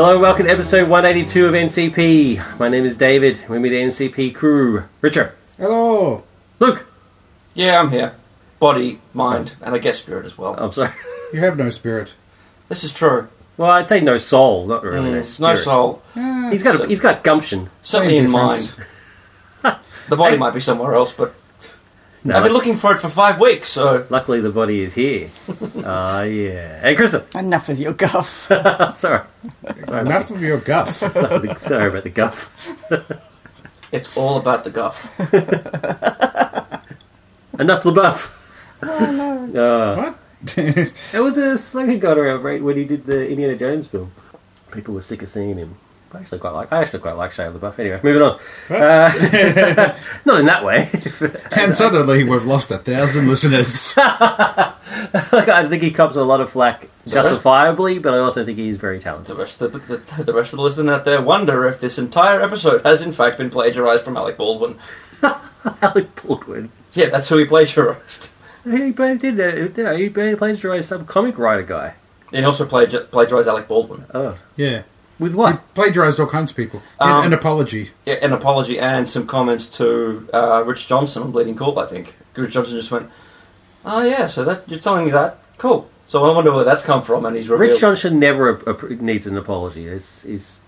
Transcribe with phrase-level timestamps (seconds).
[0.00, 2.58] Hello and welcome to episode 182 of NCP.
[2.58, 3.44] My name is David.
[3.50, 4.84] With me, the NCP crew.
[5.02, 5.32] Richard.
[5.58, 6.24] Hello.
[6.58, 6.86] Luke.
[7.52, 8.14] Yeah, I'm here.
[8.60, 10.54] Body, mind, and I guess spirit as well.
[10.56, 10.92] I'm sorry.
[11.34, 12.14] You have no spirit.
[12.70, 13.28] This is true.
[13.58, 15.50] Well, I'd say no soul, not really no Mm, spirit.
[15.50, 16.02] no soul.
[16.50, 17.68] He's got a, he's got gumption.
[17.82, 18.74] Certainly in mind.
[19.62, 20.38] The body Hey.
[20.38, 21.34] might be somewhere else, but
[22.22, 25.28] No, I've been looking for it for five weeks, so luckily the body is here.
[25.84, 26.80] Ah, yeah.
[26.82, 27.24] Hey, Krista.
[27.38, 28.26] Enough with your guff.
[28.94, 28.94] sorry.
[28.94, 29.22] Sorry
[29.84, 31.00] about, Enough of your guff.
[31.00, 32.92] the, sorry about the- sorry about the guff.
[33.92, 35.18] it's all about the guff.
[37.58, 38.36] Enough LaBeouf.
[38.82, 40.18] Oh, what?
[40.56, 44.12] It was a slogan got around right when he did the Indiana Jones film.
[44.72, 45.76] People were sick of seeing him.
[46.12, 46.72] I actually quite like.
[46.72, 47.78] I actually quite like Shia LaBeouf.
[47.78, 48.40] Anyway, moving on.
[48.68, 50.88] Uh, not in that way.
[51.56, 53.94] and suddenly we've lost a thousand listeners.
[53.98, 58.76] I think he comes with a lot of flack, justifiably, but I also think he's
[58.76, 59.36] very talented.
[59.36, 59.72] The talented.
[59.72, 62.40] rest of the, the, the rest of the listeners out there wonder if this entire
[62.42, 64.78] episode has in fact been plagiarized from Alec Baldwin.
[65.82, 66.70] Alec Baldwin.
[66.92, 68.34] Yeah, that's who he plagiarized.
[68.64, 69.40] He did.
[69.40, 71.94] Uh, you know, he plagiarized some comic writer guy.
[72.32, 74.04] And he also plagi- plagiarized Alec Baldwin.
[74.12, 74.82] Oh, yeah.
[75.20, 75.74] With He what?
[75.74, 76.82] plagiarised all kinds of people.
[76.98, 77.90] An- Um, an apology.
[78.06, 82.16] Yeah, an apology and some comments to uh, Rich Johnston on Bleeding Cool, I think.
[82.34, 83.08] Rich Johnston just went,
[83.84, 85.38] "Oh yeah, so that you're telling me that?
[85.58, 87.70] Cool." So I wonder where that's come from, and he's revealed.
[87.72, 89.88] Rich Johnston never a, a, needs an apology.
[89.88, 90.58] He's, he's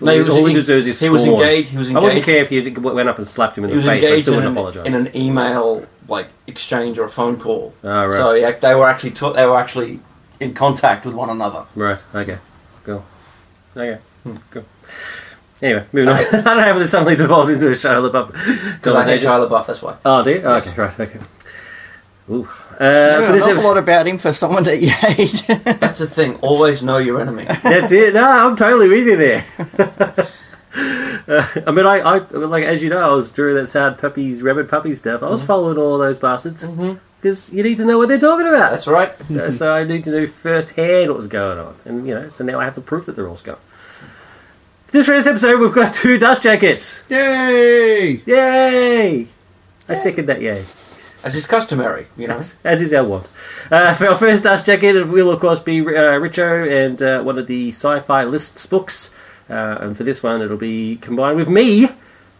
[0.00, 2.24] No, he was- all he he- deserves is he was engaged- he was I wouldn't
[2.24, 4.02] care if he went up and slapped him in he the was face.
[4.02, 4.86] I engaged still in wouldn't an, apologize.
[4.86, 7.72] in an email like exchange or a phone call.
[7.84, 8.16] Ah, right.
[8.16, 10.00] So yeah, they were actually ta- they were actually
[10.40, 11.62] in contact with one another.
[11.76, 11.98] Right.
[12.14, 12.38] Okay.
[12.84, 13.04] Cool.
[13.76, 13.98] Okay.
[14.50, 14.64] Cool.
[15.62, 16.16] Anyway, moving on.
[16.26, 18.28] I don't know how this suddenly devolved into a Shia LaBeouf
[18.76, 19.28] Because I hate conversation.
[19.28, 19.96] Shia LaBeouf, that's why.
[20.04, 20.42] Oh, do you?
[20.44, 20.70] Oh, okay.
[20.76, 21.00] Right.
[21.00, 21.18] Okay.
[22.30, 22.48] Ooh.
[22.80, 25.44] Uh, I know for an awful lot about him for someone that you hate.
[25.80, 26.36] That's the thing.
[26.36, 27.44] Always know your enemy.
[27.44, 28.14] that's it.
[28.14, 29.44] No, I'm totally with you there.
[31.28, 34.42] Uh, I mean, I, I, like as you know, I was during that sad puppies,
[34.42, 35.22] rabid puppy stuff.
[35.22, 36.64] I was following all those bastards
[37.22, 38.72] because you need to know what they're talking about.
[38.72, 39.10] That's right.
[39.32, 42.44] Uh, so I need to know firsthand what was going on, and you know, so
[42.44, 43.56] now I have the proof that they're all scum.
[44.88, 47.06] This first episode, we've got two dust jackets.
[47.08, 48.20] Yay!
[48.26, 49.26] Yay!
[49.88, 50.42] I second that.
[50.42, 50.58] Yay!
[51.24, 52.42] As is customary, you know.
[52.62, 53.30] As is our want.
[53.70, 57.22] Uh, for our first dust jacket, it will of course be uh, Richo and uh,
[57.22, 59.14] one of the sci-fi lists books,
[59.48, 61.88] uh, and for this one, it'll be combined with me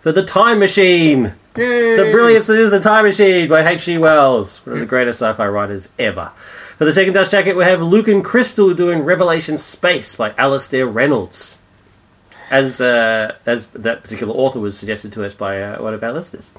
[0.02, 1.34] for the Time Machine.
[1.56, 1.96] Yay!
[1.96, 3.98] The brilliance that is the Time Machine by H.G.
[3.98, 6.32] Wells, one of the greatest sci-fi writers ever.
[6.76, 10.88] For the second dust jacket, we have Luke and Crystal doing Revelation Space by Alastair
[10.88, 11.60] Reynolds,
[12.50, 16.12] as uh, as that particular author was suggested to us by uh, one of our
[16.12, 16.50] listeners.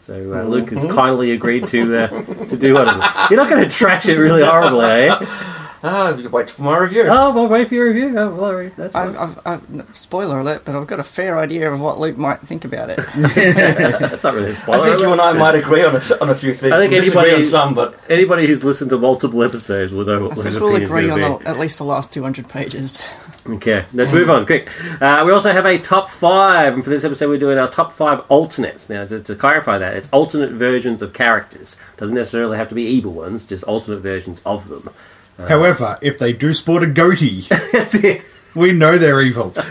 [0.00, 2.08] So uh, Luke has kindly agreed to uh,
[2.48, 3.10] to do one of them.
[3.30, 5.63] You're not going to trash it really horribly, you?
[5.86, 7.04] Ah, you can wait for my review.
[7.08, 8.18] Oh, well, wait for your review.
[8.18, 9.14] Oh, well, all right, that's fine.
[9.14, 12.40] I've, I've, I've, spoiler alert, but I've got a fair idea of what Luke might
[12.40, 12.96] think about it.
[13.14, 14.82] that's not really a I spoiler.
[14.82, 16.72] I think you and I might agree on a, on a few things.
[16.72, 20.06] I think We disagree anybody- on some, but Anybody who's listened to multiple episodes will
[20.06, 21.44] know what I his think we'll opinion's agree on be.
[21.44, 23.06] the, at least the last 200 pages.
[23.46, 24.70] Okay, let's move on quick.
[25.02, 27.92] Uh, we also have a top five, and for this episode, we're doing our top
[27.92, 28.88] five alternates.
[28.88, 31.76] Now, to, to clarify that, it's alternate versions of characters.
[31.98, 34.88] Doesn't necessarily have to be evil ones, just alternate versions of them.
[35.38, 38.24] However, if they do sport a goatee, That's it.
[38.54, 39.52] we know they're evil.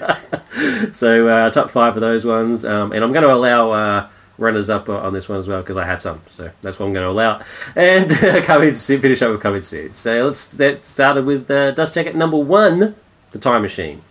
[0.92, 4.08] So, uh, top five of those ones, um, and I'm going to allow uh,
[4.38, 6.94] runners up on this one as well because I had some, so that's what I'm
[6.94, 7.42] going to allow.
[7.76, 9.94] And uh, come in finish up with coming soon.
[9.94, 12.96] So let's get started with uh, Dust Jacket number one,
[13.32, 14.04] the Time Machine.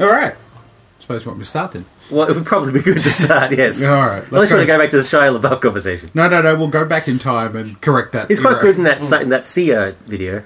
[0.00, 0.34] All right.
[0.98, 1.84] Suppose you want me to start then?
[2.10, 3.82] Well, it would probably be good to start, yes.
[3.82, 4.18] All right.
[4.18, 4.74] At Let's least want to go.
[4.76, 6.10] go back to the Shia LaBeouf conversation.
[6.14, 6.54] No, no, no.
[6.54, 8.28] We'll go back in time and correct that.
[8.28, 8.62] He's quite error.
[8.62, 10.42] good in that in that Sia video.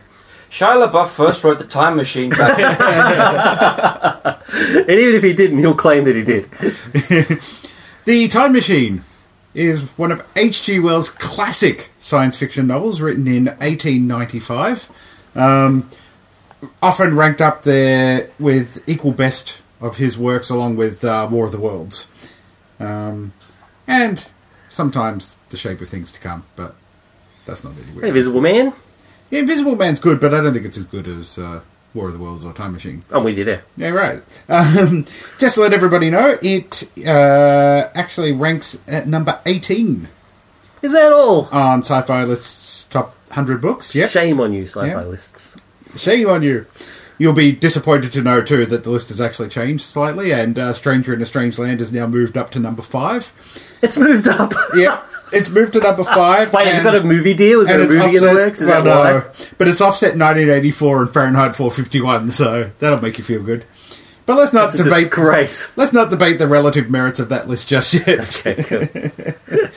[0.51, 2.59] Shia LaBeouf first wrote the Time Machine back.
[4.49, 6.45] And even if he didn't, he'll claim that he did.
[8.05, 9.03] The Time Machine
[9.53, 10.79] is one of H.G.
[10.79, 14.91] Wells' classic science fiction novels written in 1895.
[15.35, 15.91] Um,
[16.81, 21.53] often ranked up there with equal best of his works along with uh, War of
[21.53, 22.09] the Worlds.
[22.81, 23.33] Um,
[23.87, 24.29] and
[24.69, 26.75] sometimes The Shape of Things to Come, but
[27.47, 28.05] that's not really weird.
[28.09, 28.73] Invisible Man.
[29.31, 31.61] Yeah, Invisible Man's good, but I don't think it's as good as uh,
[31.95, 33.03] War of the Worlds or Time Machine.
[33.11, 33.63] Oh, we did there.
[33.77, 34.23] Yeah, right.
[34.49, 35.05] Um,
[35.39, 40.09] just to let everybody know, it uh, actually ranks at number 18
[40.83, 41.47] Is that all?
[41.53, 43.95] on Sci Fi List's top 100 books.
[43.95, 44.11] Yep.
[44.11, 45.03] Shame on you, sci-fi Yeah.
[45.03, 45.57] lists.
[45.97, 46.67] Shame on you.
[47.19, 50.73] You'll be disappointed to know, too, that the list has actually changed slightly, and uh,
[50.73, 53.79] Stranger in a Strange Land has now moved up to number 5.
[53.83, 54.53] It's moved up.
[54.75, 56.53] yeah, it's moved to number five.
[56.53, 57.61] Wait, has it got a movie deal?
[57.61, 58.61] Is there a movie in the offset- works?
[58.61, 59.11] Is well, that why?
[59.21, 63.65] no, but it's offset 1984 and Fahrenheit 451, so that'll make you feel good.
[64.27, 65.05] But let's not a debate.
[65.05, 65.77] disgrace.
[65.77, 68.47] Let's not debate the relative merits of that list just yet.
[68.47, 69.69] Okay, cool.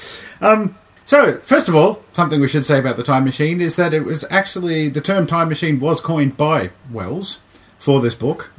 [1.04, 4.06] So, first of all, something we should say about the time machine is that it
[4.06, 7.40] was actually the term time machine was coined by Wells
[7.80, 8.52] for this book,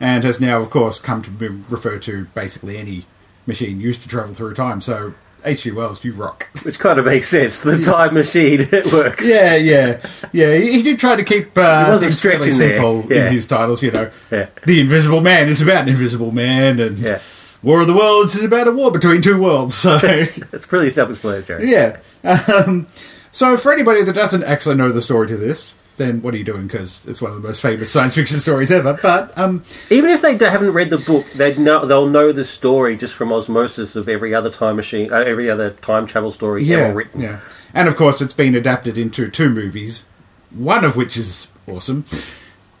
[0.00, 3.04] and has now, of course, come to be referred to basically any
[3.46, 4.80] machine used to travel through time.
[4.80, 5.14] So,
[5.44, 5.70] H.G.
[5.70, 6.48] Wells, you rock.
[6.64, 7.60] Which kind of makes sense.
[7.62, 9.26] The time machine, it works.
[9.28, 10.00] Yeah, yeah,
[10.32, 10.54] yeah.
[10.56, 13.26] He, he did try to keep uh, things fairly simple Yeah.
[13.26, 13.82] in his titles.
[13.82, 14.46] You know, Yeah.
[14.66, 17.20] the Invisible Man is about an Invisible Man, and Yeah.
[17.62, 19.74] War of the Worlds is about a war between two worlds.
[19.74, 21.70] So, It's pretty self-explanatory.
[21.70, 21.98] yeah.
[22.24, 22.86] Um,
[23.30, 26.44] so, for anybody that doesn't actually know the story to this, then what are you
[26.44, 26.66] doing?
[26.66, 28.98] Because it's one of the most famous science fiction stories ever.
[29.02, 32.96] But um, Even if they haven't read the book, they know they'll know the story
[32.96, 36.76] just from osmosis of every other time machine, uh, every other time travel story yeah,
[36.78, 37.20] ever written.
[37.20, 37.40] yeah,
[37.74, 40.04] and of course, it's been adapted into two movies,
[40.50, 42.04] one of which is awesome,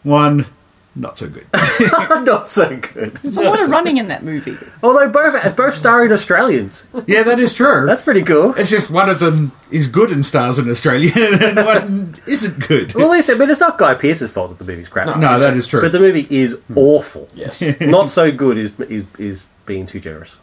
[0.02, 0.46] one
[0.94, 1.46] not so good.
[2.24, 3.14] Not so good.
[3.14, 4.56] There's a lot of running in that movie.
[4.82, 7.86] Although both both starring Australians, yeah, that is true.
[7.86, 8.54] that's pretty cool.
[8.56, 12.94] It's just one of them is good and stars in Australia, and one isn't good.
[12.94, 15.16] Well, listen, but it's not Guy Pearce's fault that the movie's crap.
[15.18, 15.80] no, that is true.
[15.80, 17.28] But the movie is awful.
[17.34, 17.62] Yes.
[17.80, 20.36] Not so good is is is being too generous.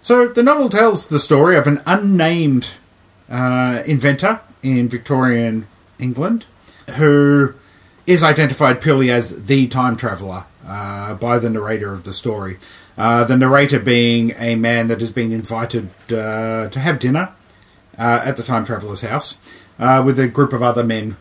[0.00, 2.76] So the novel tells the story of an unnamed
[3.28, 5.66] uh, inventor in Victorian
[5.98, 6.46] England
[6.96, 7.54] who
[8.06, 12.56] is identified purely as the time traveller uh, by the narrator of the story.
[12.96, 17.32] Uh, the narrator being a man that has been invited uh, to have dinner
[17.98, 19.38] uh, at the time traveller's house
[19.78, 21.16] uh, with a group of other men,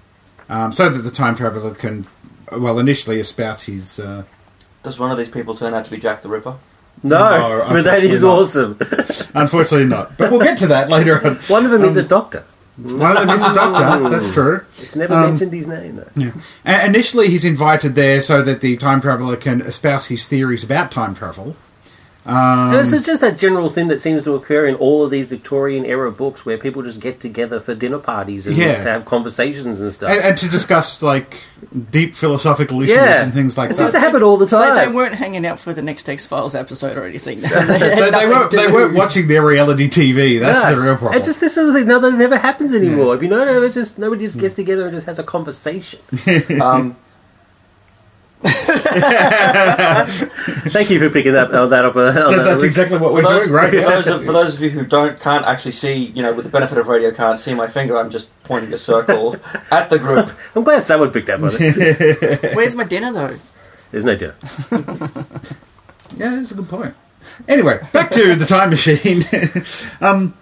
[0.48, 2.06] um, so that the time traveller can,
[2.52, 4.00] well, initially espouse his.
[4.00, 4.24] Uh,
[4.84, 6.56] Does one of these people turn out to be Jack the Ripper?
[7.04, 9.32] No, No, but that is unfortunately awesome.
[9.36, 10.18] unfortunately, not.
[10.18, 11.36] But we'll get to that later on.
[11.48, 12.46] One of them is a doctor.
[12.77, 14.10] One of them is a doctor.
[14.10, 14.62] That's true.
[14.80, 16.10] It's never Um, mentioned his name though.
[16.16, 16.86] Yeah.
[16.86, 21.13] Initially, he's invited there so that the time traveler can espouse his theories about time
[21.13, 21.56] travel.
[22.25, 25.86] And it's just that general thing that seems to occur in all of these Victorian
[25.86, 28.77] era books where people just get together for dinner parties and Yeah.
[28.83, 30.10] to have conversations and stuff.
[30.10, 31.42] And, and to discuss like
[31.92, 34.00] deep philosophical issues yeah, and things like it seems that.
[34.00, 34.75] to happen all the time.
[34.75, 37.39] they weren't hanging out for the next X Files episode or anything.
[37.42, 40.39] They, They, they weren't, they weren't watching their reality TV.
[40.39, 40.75] That's No.
[40.75, 41.16] the real problem.
[41.19, 41.88] It's just this sort of thing.
[41.88, 43.16] No, that never happens anymore.
[43.16, 46.00] If you know, it's just nobody just gets together and just has a conversation.
[46.62, 46.95] Um,
[50.70, 51.96] Thank you for picking that uh, that up.
[51.96, 52.66] Uh, That- that that's link.
[52.66, 53.70] exactly what we're those, doing, right?
[53.72, 56.46] for, those of, for those of you who don't can't actually see, you know, with
[56.46, 57.98] the benefit of radio, can't see my finger.
[57.98, 59.36] I'm just pointing a circle
[59.72, 60.30] at the group.
[60.56, 62.56] I'm glad someone picked up on it.
[62.56, 63.36] Where's my dinner though?
[63.92, 64.36] There's no dinner.
[66.18, 66.94] Yeah, that's a good point.
[67.48, 69.24] Anyway, back to the time machine.
[70.08, 70.34] um,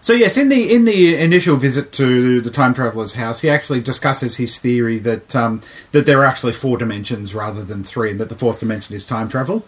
[0.00, 3.80] so yes, in the in the initial visit to the time traveler's house, he actually
[3.80, 5.60] discusses his theory that um,
[5.92, 9.04] that there are actually four dimensions rather than three, and that the fourth dimension is
[9.04, 9.64] time travel,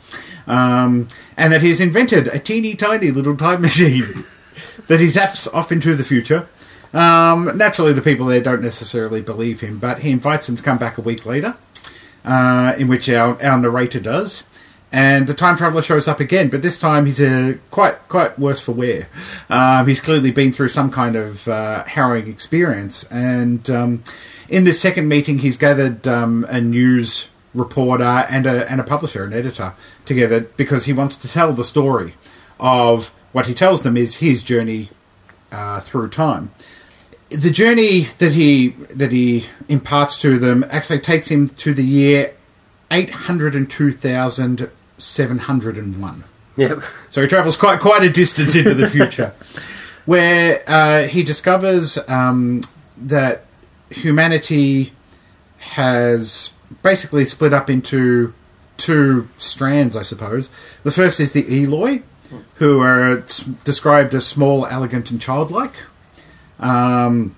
[0.46, 4.24] um, and that he's invented a teeny tiny little time machine
[4.88, 6.48] that he zaps off into the future.
[6.94, 10.78] Um, naturally, the people there don't necessarily believe him, but he invites them to come
[10.78, 11.56] back a week later
[12.24, 14.48] uh, in which our, our narrator does.
[14.92, 18.62] And the time traveler shows up again, but this time he's a quite quite worse
[18.62, 19.08] for wear.
[19.48, 24.04] Um, he's clearly been through some kind of uh, harrowing experience, and um,
[24.50, 29.24] in this second meeting, he's gathered um, a news reporter and a and a publisher,
[29.24, 29.72] an editor,
[30.04, 32.14] together because he wants to tell the story
[32.60, 34.90] of what he tells them is his journey
[35.50, 36.50] uh, through time
[37.32, 42.34] the journey that he that he imparts to them actually takes him to the year
[42.90, 43.10] eight
[44.98, 46.24] hundred and two thousand seven hundred and one.
[46.56, 46.84] Yep.
[47.08, 49.32] So he travels quite quite a distance into the future,
[50.04, 52.60] where uh, he discovers um,
[52.96, 53.44] that
[53.90, 54.92] humanity
[55.58, 58.34] has basically split up into
[58.76, 60.48] two strands, I suppose.
[60.82, 62.02] The first is the Eloi,
[62.56, 63.24] who are
[63.64, 65.74] described as small, elegant, and childlike.
[66.58, 67.34] Um,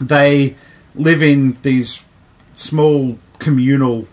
[0.00, 0.56] they
[0.94, 2.06] live in these
[2.52, 4.08] small communal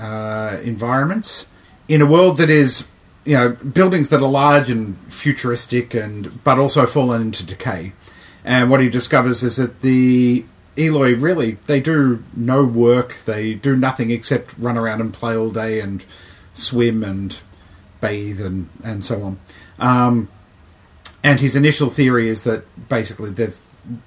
[0.00, 1.50] uh, environments
[1.88, 2.90] in a world that is,
[3.24, 7.92] you know, buildings that are large and futuristic, and but also fallen into decay.
[8.44, 10.44] And what he discovers is that the
[10.78, 13.14] Eloi really they do no work.
[13.14, 16.04] They do nothing except run around and play all day and
[16.54, 17.40] swim and
[18.00, 19.40] bathe and and so on.
[19.78, 20.28] Um,
[21.24, 23.60] and his initial theory is that basically they've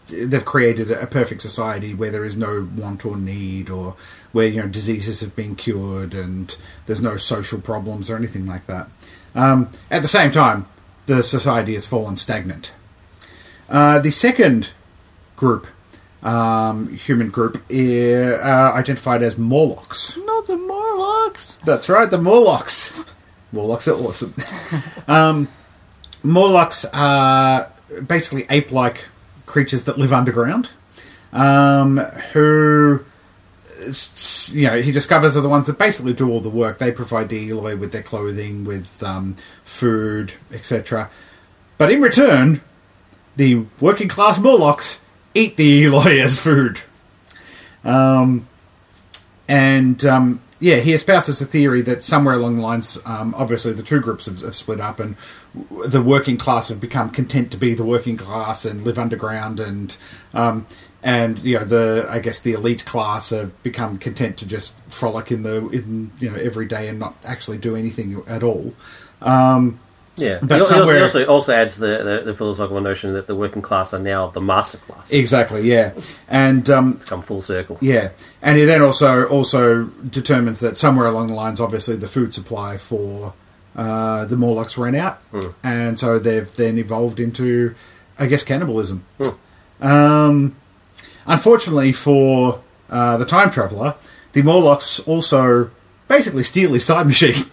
[0.09, 3.95] they've created a perfect society where there is no want or need or
[4.31, 8.65] where you know diseases have been cured and there's no social problems or anything like
[8.67, 8.87] that.
[9.35, 10.67] Um, at the same time,
[11.05, 12.73] the society has fallen stagnant.
[13.69, 14.71] Uh, the second
[15.35, 15.67] group,
[16.21, 20.17] um, human group, i- uh, identified as Morlocks.
[20.25, 21.55] Not the Morlocks.
[21.65, 23.05] That's right, the Morlocks.
[23.53, 24.33] Morlocks are awesome.
[25.07, 25.47] um,
[26.23, 27.71] Morlocks are
[28.07, 29.07] basically ape-like
[29.51, 30.71] creatures that live underground,
[31.33, 31.97] um,
[32.33, 33.03] who
[34.51, 36.77] you know he discovers are the ones that basically do all the work.
[36.77, 41.09] They provide the Eloi with their clothing, with um, food, etc.
[41.77, 42.61] But in return,
[43.35, 45.01] the working class Morlocks
[45.33, 46.81] eat the Eloi as food.
[47.83, 48.47] Um,
[49.47, 53.83] and um, yeah, he espouses the theory that somewhere along the lines, um, obviously the
[53.83, 55.15] two groups have, have split up, and
[55.87, 59.97] the working class have become content to be the working class and live underground, and
[60.33, 60.65] um,
[61.03, 65.31] and you know the I guess the elite class have become content to just frolic
[65.31, 68.73] in the in you know every day and not actually do anything at all.
[69.21, 69.79] Um,
[70.17, 73.35] Yeah, But he, he somewhere- also also adds the, the, the philosophical notion that the
[73.35, 75.11] working class are now the master class.
[75.11, 75.93] exactly, yeah,
[76.29, 77.77] and um, Come full circle.
[77.81, 78.09] Yeah,
[78.41, 82.77] and he then also also determines that somewhere along the lines, obviously, the food supply
[82.77, 83.33] for
[83.75, 85.19] uh, the Morlocks ran out,
[85.63, 87.73] and so they've then evolved into,
[88.19, 89.05] I guess, cannibalism.
[89.79, 90.55] Um,
[91.25, 93.95] unfortunately for uh, the time traveler,
[94.33, 95.71] the Morlocks also
[96.07, 97.35] basically steal his time machine.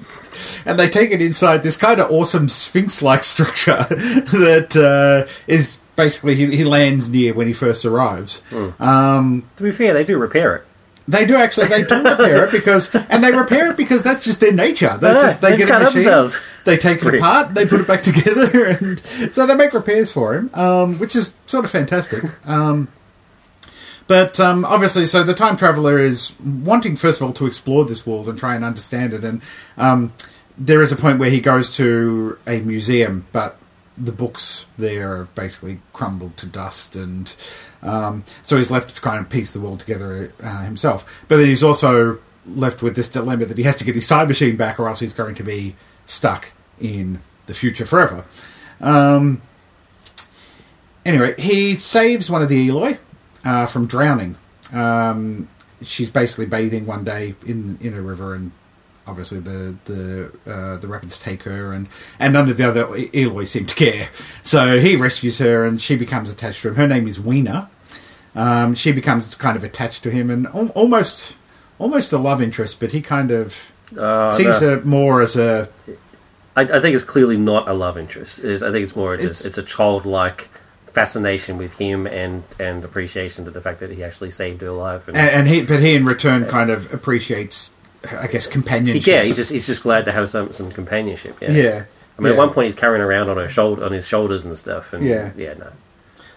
[0.64, 6.36] And they take it inside this kind of awesome sphinx-like structure that uh, is basically
[6.36, 8.44] he, he lands near when he first arrives.
[8.78, 10.64] Um, To be fair, they do repair it.
[11.08, 11.68] They do actually.
[11.68, 14.96] They do repair it because, and they repair it because that's just their nature.
[15.00, 16.46] That's Yeah, just they they get a machine, themselves.
[16.64, 19.00] they take it apart, they put it back together, and
[19.32, 22.22] so they make repairs for him, um, which is sort of fantastic.
[22.46, 22.88] Um,
[24.06, 28.06] but um, obviously, so the time traveler is wanting first of all to explore this
[28.06, 29.42] world and try and understand it, and
[29.76, 30.12] um,
[30.56, 33.56] there is a point where he goes to a museum, but
[33.96, 37.34] the books there have basically crumbled to dust, and
[37.82, 41.24] um, so he's left to try and piece the world together uh, himself.
[41.28, 44.28] But then he's also left with this dilemma that he has to get his time
[44.28, 48.24] machine back, or else he's going to be stuck in the future forever.
[48.80, 49.42] Um,
[51.04, 52.98] anyway, he saves one of the Eloi
[53.44, 54.36] uh, from drowning.
[54.72, 55.48] Um,
[55.82, 58.52] she's basically bathing one day in in a river, and
[59.08, 61.88] obviously the the uh, the rapids take her, and
[62.20, 64.08] and none of the other E- Eloi seem to care.
[64.42, 66.74] So he rescues her, and she becomes attached to him.
[66.76, 67.68] Her name is Weena.
[68.36, 71.36] Um, she becomes kind of attached to him, and al- almost
[71.78, 74.68] almost a love interest, but he kind of Uh, sees no.
[74.76, 75.68] her more as a
[76.56, 78.40] I, I think it's clearly not a love interest.
[78.40, 80.48] Is, I think it's more It's- just it's a childlike
[80.92, 85.06] fascination with him and and appreciation to the fact that he actually saved her life.
[85.08, 87.70] And, and, and he but he in return kind of appreciates,
[88.20, 89.06] I guess, companionship.
[89.06, 91.36] yeah, he's just he's just glad to have some some companionship.
[91.40, 91.50] Yeah.
[91.50, 91.84] yeah.
[92.18, 92.38] I mean, yeah.
[92.38, 94.92] at one point he's carrying around on her shoulder on his shoulders and stuff.
[94.92, 95.32] And Yeah.
[95.36, 95.68] yeah, no.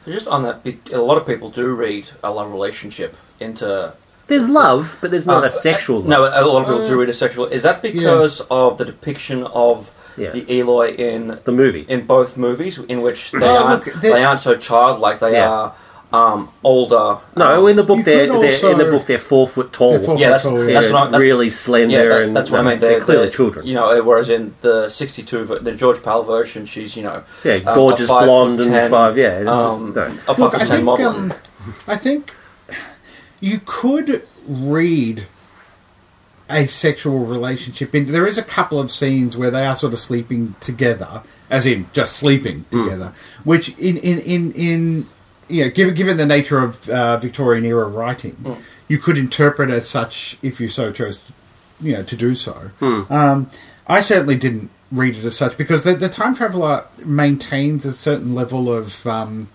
[0.06, 3.94] So just on that, a lot of people do read a love relationship into.
[4.28, 6.08] There's love, but there's not Uh, a sexual love.
[6.08, 7.46] No, a lot of people do read a sexual.
[7.48, 10.32] Is that because of the depiction of Yeah.
[10.32, 11.86] the Eloi in the movie.
[11.88, 15.20] in both movies, in which they Oh, aren't look, they- they aren't so childlike.
[15.20, 15.50] They Yeah.
[15.50, 15.74] are
[16.14, 17.20] um, older.
[17.38, 19.98] No, um, in the book they're, they're in the book they're four foot tall.
[20.00, 22.36] Four Yeah, that's- foot tall, They're that's what I'm- that's- really slender yeah, that, and
[22.36, 22.80] that's what I mean.
[22.80, 23.66] They're, They're, clearly they're- children.
[23.66, 27.76] You know, whereas in the '62, the George Pal version, she's you know yeah, um,
[27.76, 29.18] gorgeous a five blonde foot and ten, five.
[29.18, 30.02] Yeah, this um, is, no.
[30.04, 31.08] a five Look, foot I ten think model.
[31.08, 31.34] um,
[31.88, 32.34] I think
[33.40, 35.26] you could read
[36.50, 38.08] a sexual relationship in.
[38.08, 41.86] There is a couple of scenes where they are sort of sleeping together, as in
[41.94, 43.14] just sleeping together,
[43.46, 45.06] which in in in in
[45.50, 48.58] you know, given given the nature of uh, Victorian era writing,
[48.88, 51.22] you could interpret as such if you so chose,
[51.82, 52.72] you know, to do so.
[52.82, 53.50] Um,
[53.88, 58.36] I certainly didn't read it as such because the, the time traveler maintains a certain
[58.36, 59.50] level of, um,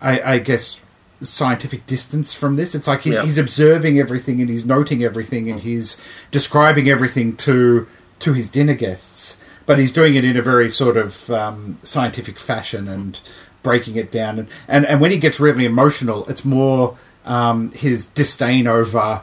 [0.00, 0.80] I, I guess,
[1.22, 2.74] scientific distance from this.
[2.74, 3.22] It's like he's, Yeah.
[3.24, 5.96] he's observing everything and he's noting everything and he's
[6.30, 7.86] describing everything to
[8.20, 12.38] to his dinner guests, but he's doing it in a very sort of um, scientific
[12.38, 13.20] fashion and
[13.64, 14.38] breaking it down.
[14.38, 19.22] And, and and when he gets really emotional, it's more um, his disdain over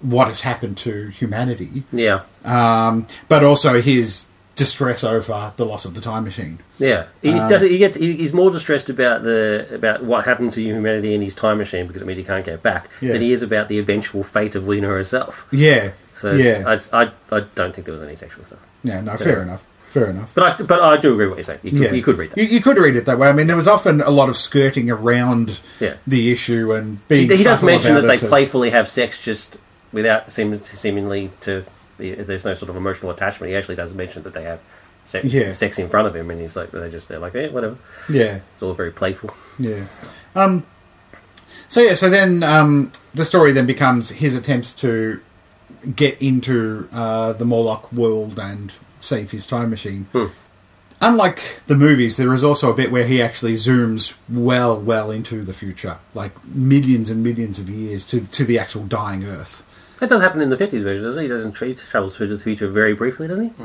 [0.00, 5.94] what has happened to humanity yeah, um, but also his distress over the loss of
[5.94, 6.58] the time machine.
[6.78, 7.06] yeah.
[7.22, 7.62] He Um, does.
[7.62, 7.96] He gets.
[7.96, 11.86] He, he's more distressed about the about what happened to humanity in his time machine
[11.86, 13.12] because it means he can't get back Yeah.
[13.14, 15.46] than he is about the eventual fate of Weena herself.
[15.50, 18.60] Yeah, So yeah, I, I I don't think there was any sexual stuff.
[18.84, 19.00] yeah.
[19.02, 19.66] No, fair enough.
[19.90, 20.34] Fair enough.
[20.36, 21.60] But I but I do agree with what you're saying.
[21.64, 22.38] You could, yeah, you could read that.
[22.38, 23.28] You, you could read it that way.
[23.28, 25.94] I mean, there was often a lot of skirting around Yeah.
[26.06, 27.28] the issue and being.
[27.28, 29.56] he does mention that they playfully have sex just
[29.92, 31.64] without seem, seemingly to.
[31.98, 33.50] There's no sort of emotional attachment.
[33.50, 34.60] He actually does mention that they have
[35.04, 35.52] sex, Yeah.
[35.52, 37.76] sex in front of him, and he's like, they just they're like, yeah, whatever.
[38.08, 38.40] Yeah.
[38.54, 39.30] It's all very playful.
[39.58, 39.84] Yeah.
[40.36, 40.64] Um,
[41.66, 45.20] so yeah, so then um, the story then becomes his attempts to
[45.96, 50.06] get into uh, the Morlock world and save his time machine.
[50.12, 50.26] Hmm.
[51.02, 55.42] Unlike the movies, there is also a bit where he actually zooms well, well into
[55.42, 59.66] the future, like millions and millions of years to to the actual dying Earth.
[60.00, 61.22] That does happen in the fifties version, doesn't it?
[61.24, 63.64] He doesn't he travels through the future very briefly, doesn't he?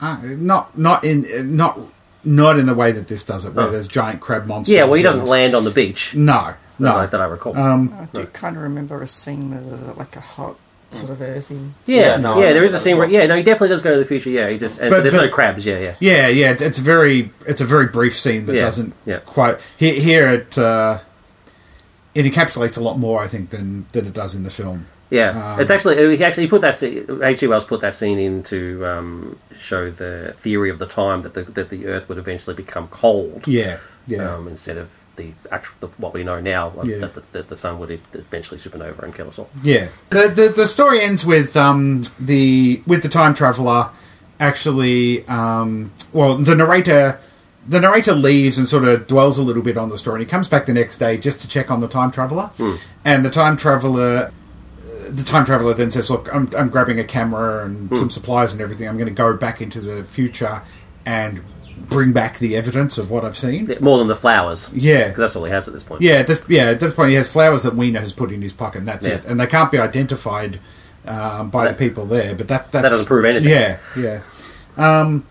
[0.00, 1.76] Uh, not not in not
[2.22, 3.70] not in the way that this does it, where Oh.
[3.70, 4.72] there's giant crab monsters.
[4.72, 6.14] Yeah, well, he doesn't and- land on the beach.
[6.14, 6.94] No, no.
[6.94, 7.56] like that I recall.
[7.58, 10.56] Um, I do kind of remember a scene with uh, like a hot
[10.96, 11.54] sort of earthy.
[11.54, 13.68] yeah, Yeah, yeah, no, I there remember is a scene where yeah, no, he definitely
[13.68, 14.30] does go to the future.
[14.30, 15.64] Yeah, he just and But- there's but- no crabs.
[15.66, 15.94] Yeah, yeah.
[16.00, 19.18] Yeah, yeah, it's- it's a very it's a very brief scene that Yeah, doesn't yeah.
[19.26, 19.94] quite here.
[20.00, 20.98] Here it uh,
[22.14, 24.86] it encapsulates a lot more, I think, than than it does in the film.
[25.08, 27.06] Yeah, Um, it's actually he actually put that scene.
[27.22, 27.46] H.G.
[27.46, 31.42] Wells put that scene in to um, show the theory of the time that the
[31.42, 33.46] that the Earth would eventually become cold.
[33.46, 36.98] Yeah, yeah, um, instead of the actual the, what we know now, like, Yeah.
[36.98, 39.48] that, the, that the sun would eventually supernova and kill us all.
[39.62, 39.88] yeah.
[40.10, 43.90] The, the the story ends with um, the with the time traveler
[44.40, 45.26] actually.
[45.26, 47.18] Um, well, the narrator.
[47.68, 50.20] The narrator leaves and sort of dwells a little bit on the story.
[50.20, 52.50] And he comes back the next day just to check on the time traveler,
[53.04, 54.30] and the time traveler
[55.08, 58.60] the time traveler then says, "Look, I'm, I'm grabbing a camera and some supplies and
[58.62, 58.86] everything.
[58.88, 60.62] I'm going to go back into the future
[61.04, 61.42] and
[61.76, 65.36] bring back the evidence of what I've seen." More than the flowers, Yeah, 'cause that's
[65.36, 66.02] all he has at this point.
[66.02, 66.14] yeah.
[66.14, 68.52] At this, yeah, at this point, he has flowers that Weena has put in his
[68.52, 69.14] pocket, and that's Yeah.
[69.14, 69.24] it.
[69.26, 70.58] And they can't be identified
[71.06, 72.34] um, by That- the people there.
[72.34, 73.48] But that that's, doesn't prove anything.
[73.48, 74.20] Yeah, yeah.
[74.76, 75.24] Um,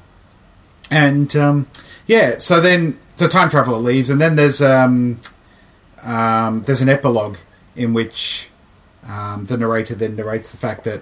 [0.89, 1.67] and um,
[2.07, 5.19] yeah, so then the time traveler leaves, and then there's um,
[6.05, 7.37] um, there's an epilogue
[7.75, 8.49] in which
[9.09, 11.01] um, the narrator then narrates the fact that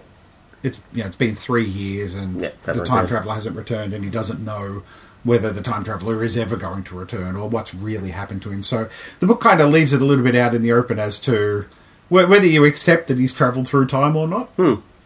[0.63, 3.07] it's you know it's been three years and Yeah, the hasn't time returned.
[3.09, 4.81] traveler hasn't returned, and he doesn't know
[5.23, 8.61] whether the time traveler is ever going to return or what's really happened to him.
[8.63, 11.19] So the book kind of leaves it a little bit out in the open as
[11.21, 11.65] to
[12.09, 14.49] wh- whether you accept that he's travelled through time or not.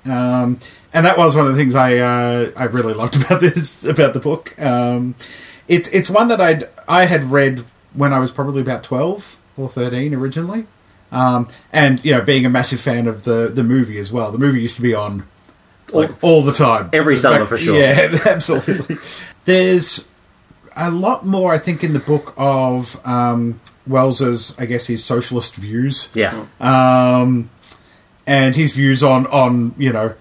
[0.05, 0.59] Um,
[0.93, 4.13] and that was one of the things I uh, I really loved about this about
[4.13, 4.59] the book.
[4.61, 5.15] Um,
[5.67, 9.67] it's it's one that I I had read when I was probably about twelve or
[9.67, 10.65] thirteen originally,
[11.11, 14.31] um, and you know being a massive fan of the the movie as well.
[14.31, 15.25] The movie used to be on
[15.91, 17.79] like all the time, Every Like, summer for sure.
[17.79, 18.97] Yeah, absolutely.
[19.45, 20.09] There's
[20.75, 25.55] a lot more, I think, in the book of um, Wells's, I guess, his socialist
[25.55, 26.45] views yeah.
[26.59, 27.49] um,
[28.25, 30.13] and his views on on you know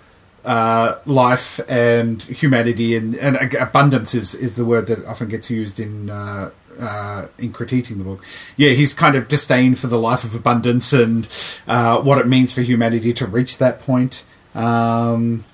[0.45, 5.81] uh, life and humanity and, and abundance is, is the word that often gets used
[5.81, 6.51] in uh,
[6.81, 8.25] uh, in critiquing the book.
[8.57, 11.29] Yeah, his kind of disdain for the life of abundance and
[11.67, 14.25] uh, what it means for humanity to reach that point.
[14.55, 15.45] Um,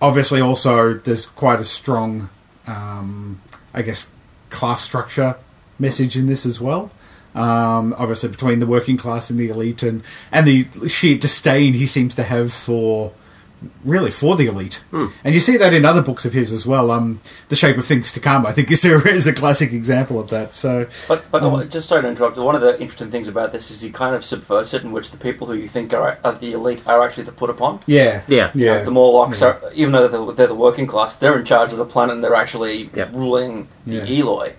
[0.00, 2.30] obviously, also there's quite a strong,
[2.66, 3.40] um,
[3.72, 4.12] I guess,
[4.50, 5.36] class structure
[5.78, 6.90] message in this as well.
[7.34, 11.86] Um, obviously, between the working class and the elite, and and the sheer disdain he
[11.86, 13.12] seems to have for
[13.84, 14.84] really for the elite.
[14.92, 16.90] And you see that in other books of his as well.
[16.90, 20.18] Um, The Shape of Things to Come, I think, is a, is a classic example
[20.20, 20.54] of that.
[20.54, 22.36] So But, but Um, just sorry to interrupt.
[22.36, 25.10] One of the interesting things about this is he kind of subverts it, in which
[25.10, 27.80] the people who you think are, are the elite are actually the put upon.
[27.86, 28.50] yeah, Yeah.
[28.54, 31.72] yeah, The Morlocks are, even though they're the, they're the working class, they're in charge
[31.72, 33.10] of the planet and they're actually Yep.
[33.12, 34.20] ruling the Yeah.
[34.20, 34.52] Eloi.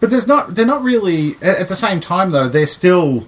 [0.00, 0.54] But there's not.
[0.54, 1.36] They're not really.
[1.42, 3.26] At at the same time, though, they're still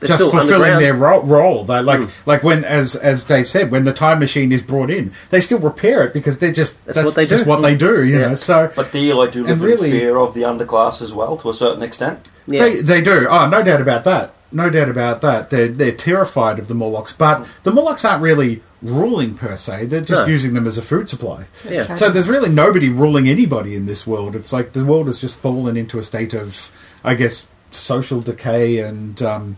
[0.00, 1.64] They're just fulfilling their ro- role.
[1.64, 2.10] They like Mm.
[2.26, 5.58] like when, as as Dave said, when the time machine is brought in, they still
[5.58, 7.50] repair it because they're just That's that's, what they just do.
[7.50, 8.04] what they do.
[8.04, 8.28] You Yeah.
[8.28, 11.36] know, so But the Eloi do live really- in fear of the underclass as well,
[11.38, 12.28] to a certain extent.
[12.46, 12.62] Yeah.
[12.62, 13.26] They they do.
[13.28, 14.32] Oh, no doubt about that.
[14.52, 15.50] No doubt about that.
[15.50, 19.86] They're they're terrified of the Morlocks, but the Morlocks aren't really ruling per se.
[19.86, 20.26] They're just No.
[20.26, 21.46] using them as a food supply.
[21.68, 21.80] Yeah.
[21.82, 21.96] Okay.
[21.96, 24.36] So there's really nobody ruling anybody in this world.
[24.36, 26.70] It's like the world has just fallen into a state of,
[27.04, 29.56] I guess, social decay and um,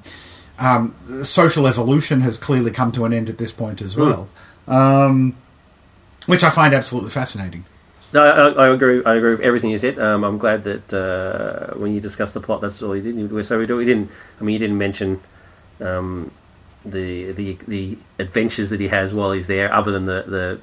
[0.61, 0.94] um,
[1.25, 4.29] social evolution has clearly come to an end at this point as well,
[4.68, 5.35] um,
[6.27, 7.64] which I find absolutely fascinating.
[8.12, 9.03] No, I, I agree.
[9.05, 9.99] I agree with everything you said.
[9.99, 13.14] Um, I'm glad that uh, when you discussed the plot, that's all you did.
[13.14, 14.11] You- So we, do, we didn't.
[14.40, 15.20] I mean, you didn't mention
[15.81, 16.31] um,
[16.85, 20.61] the the the adventures that he has while he's there, other than the the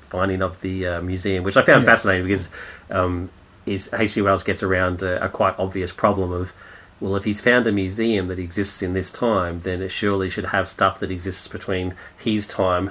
[0.00, 1.90] finding of the uh, museum, which I found Yeah.
[1.92, 2.50] fascinating because
[2.90, 3.30] um,
[3.66, 4.22] is H.G.
[4.22, 6.52] Wells gets around a, a quite obvious problem of.
[7.00, 10.46] Well, if he's found a museum that exists in this time, then it surely should
[10.46, 12.90] have stuff that exists between his time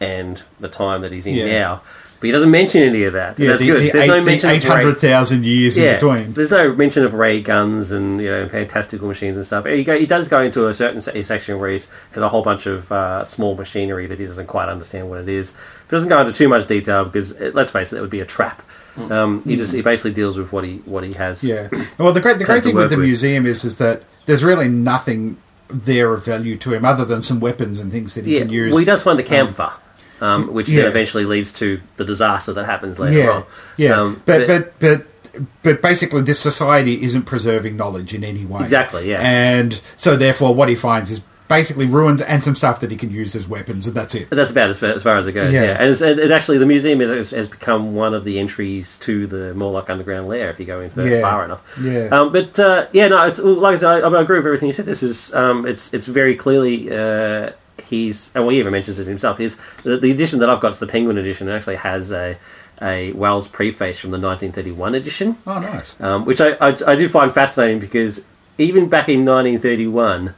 [0.00, 1.46] and the time that he's in Yeah.
[1.58, 1.82] now.
[2.20, 3.38] But he doesn't mention any of that.
[3.38, 3.76] Yeah, That's the, good.
[3.82, 6.32] the, There's eight, no mention of ray- 800,000 years in between.
[6.32, 9.66] There's no mention of ray guns and you know fantastical machines and stuff.
[9.66, 12.66] He, go, he does go into a certain section where he's has a whole bunch
[12.66, 15.52] of uh, small machinery that he doesn't quite understand what it is.
[15.86, 18.26] But doesn't go into too much detail because let's face it, it would be a
[18.26, 18.62] trap.
[18.98, 21.42] Um, he just he basically deals with what he what he has.
[21.44, 21.68] Yeah.
[21.98, 23.06] Well, the great the great thing with the with.
[23.06, 25.36] museum is is that there's really nothing
[25.68, 28.50] there of value to him other than some weapons and things that he Yeah, can
[28.50, 28.70] use.
[28.72, 29.70] well, he does find the camphor,
[30.20, 30.80] um, which yeah.
[30.82, 33.44] then eventually leads to the disaster that happens later yeah, on.
[33.76, 34.00] yeah.
[34.00, 35.06] Um, but, but but
[35.62, 38.62] but basically, this society isn't preserving knowledge in any way.
[38.62, 39.20] Exactly, yeah.
[39.20, 43.10] And so, therefore, what he finds is basically ruins and some stuff that he can
[43.10, 44.28] use as weapons, and that's it.
[44.30, 45.52] That's about as far, as far as it goes.
[45.52, 45.64] Yeah.
[45.64, 48.38] Yeah, and it's, it, it actually the museum is, has, has become one of the
[48.38, 51.22] entries to the Morlock underground lair if you go in Yeah.
[51.22, 51.78] far enough.
[51.80, 52.08] Yeah.
[52.12, 54.72] Um, but uh, yeah, no, it's, like I said, I, I agree with everything you
[54.74, 54.86] said.
[54.86, 56.90] This is um, it's it's very clearly.
[56.94, 59.38] Uh, He's and well, he even mentions it himself.
[59.38, 61.48] Is the, the edition that I've got is the Penguin edition.
[61.48, 62.36] It actually has a
[62.82, 65.36] a Wells preface from the 1931 edition.
[65.46, 65.98] Oh, nice.
[66.00, 68.24] um, which I, I, I do find fascinating because
[68.58, 70.34] even back in 1931,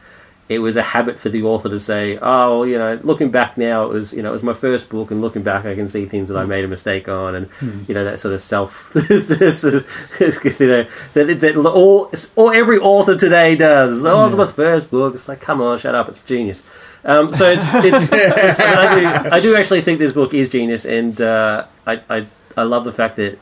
[0.50, 3.84] it was a habit for the author to say, "Oh, you know, looking back now,
[3.84, 6.06] it was you know it was my first book, and looking back, I can see
[6.06, 7.48] things that I made a mistake on, and
[7.88, 12.78] you know that sort of self, this is, you know that, that all, all every
[12.78, 14.04] author today does.
[14.04, 15.14] Oh, it was my first book.
[15.14, 16.68] It's like, come on, shut up, it's genius."
[17.04, 20.84] Um, so it's, it's, it's I, do, I do actually think this book is genius,
[20.84, 23.38] and uh, I, I I love the fact that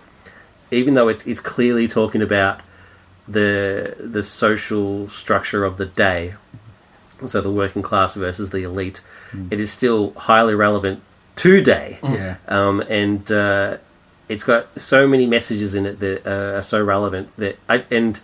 [0.71, 2.61] even though it's it's clearly talking about
[3.27, 6.35] the the social structure of the day,
[7.27, 9.01] so the working class versus the elite,
[9.51, 11.03] it is still highly relevant
[11.37, 11.99] today.
[12.03, 12.37] Yeah.
[12.49, 13.79] Um, and uh,
[14.29, 18.21] it's got so many messages in it that uh, are so relevant that I and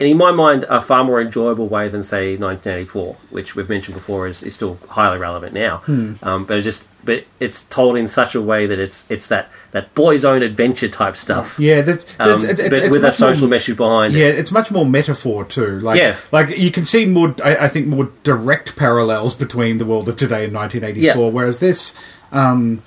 [0.00, 3.94] and in my mind a far more enjoyable way than say 1984, which we've mentioned
[3.94, 5.82] before is, is still highly relevant now.
[6.22, 9.48] Um, but it's just but it's told in such a way that it's it's that
[9.72, 11.58] that boys' own adventure type stuff.
[11.58, 14.12] Yeah, that's, that's Um, it's, it's, but it's with a much more- social message behind
[14.12, 14.38] Yeah, it.
[14.38, 15.80] it's much more metaphor too.
[15.80, 16.16] Like, Yeah.
[16.30, 17.34] like you can see more.
[17.44, 21.22] I, I think more direct parallels between the world of today and 1984.
[21.24, 21.30] Yeah.
[21.30, 21.94] Whereas this,
[22.32, 22.82] um,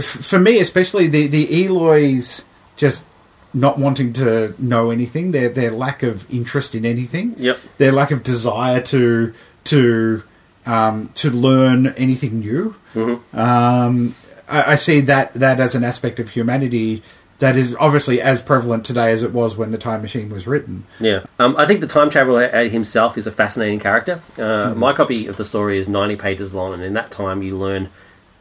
[0.00, 2.44] for me especially, the the Eloys
[2.76, 3.06] just
[3.54, 5.32] not wanting to know anything.
[5.32, 7.34] Their their lack of interest in anything.
[7.38, 7.58] Yep.
[7.78, 9.32] Their lack of desire to
[9.64, 10.22] to
[10.66, 12.74] um, to learn anything new.
[12.94, 13.38] Mm-hmm.
[13.38, 14.14] Um,
[14.48, 17.02] I, I see that that as an aspect of humanity
[17.38, 20.84] that is obviously as prevalent today as it was when the time machine was written.
[20.98, 24.20] Yeah, um, I think the time traveler uh, himself is a fascinating character.
[24.38, 27.56] Uh, My copy of the story is ninety pages long, and in that time, you
[27.56, 27.88] learn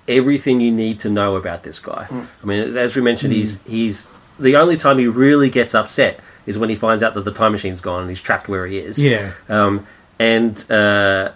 [0.08, 2.08] everything you need to know about this guy.
[2.12, 4.08] I mean, as- as we mentioned, he's he's
[4.40, 7.52] the only time he really gets upset is when he finds out that the time
[7.54, 9.00] machine's gone and he's trapped where he is.
[9.00, 9.32] Yeah.
[9.50, 9.88] Um,
[10.20, 11.32] and uh,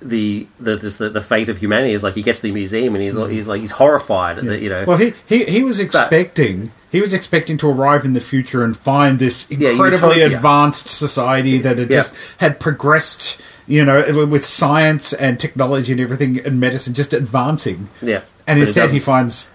[0.00, 3.04] the, the the the fate of humanity is like he gets to the museum and
[3.04, 3.30] he's mm.
[3.30, 7.12] he's like he's horrified that you know Well, he, he, he was expecting he was
[7.14, 10.36] expecting to arrive in the future and find this incredibly utopia.
[10.36, 11.96] advanced society that had Yeah.
[11.98, 17.88] just had progressed, you know, with science and technology and everything and medicine just advancing.
[18.02, 18.22] yeah.
[18.46, 19.50] And But instead, he finds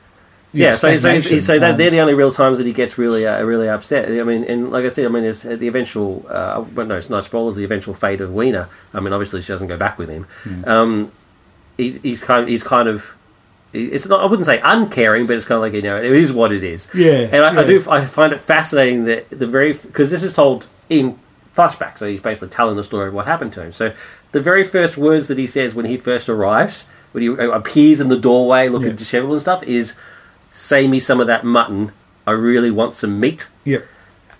[0.56, 3.44] yeah, so so, so that, they're the only real times that he gets really uh,
[3.44, 4.10] really upset.
[4.10, 6.26] I mean, and like I said, I mean, it's uh, the eventual.
[6.30, 7.56] Uh, well, no, it's not spoilers.
[7.56, 8.70] The eventual fate of Weena.
[8.94, 10.24] I mean, obviously she doesn't go back with him.
[10.44, 10.65] Hmm.
[10.70, 11.12] Um,
[11.78, 12.44] he, he's kind.
[12.44, 13.15] Of, he's kind of.
[13.74, 14.22] It's not.
[14.22, 16.63] I wouldn't say uncaring, but it's kind of like you know, it is what it
[16.63, 16.89] is.
[16.96, 17.84] Yeah, and I, I do.
[17.89, 21.20] I find it fascinating that the very because this is told in
[21.56, 23.72] flashback, so he's basically telling the story of what happened to him.
[23.72, 23.94] So
[24.32, 28.00] the very first words that he says when he first arrives, when he uh, appears
[28.02, 28.96] in the doorway looking Yeah.
[28.96, 29.96] disheveled and stuff, is
[30.56, 31.91] "Say me some of that mutton.
[32.26, 33.86] I really want some meat." Yep.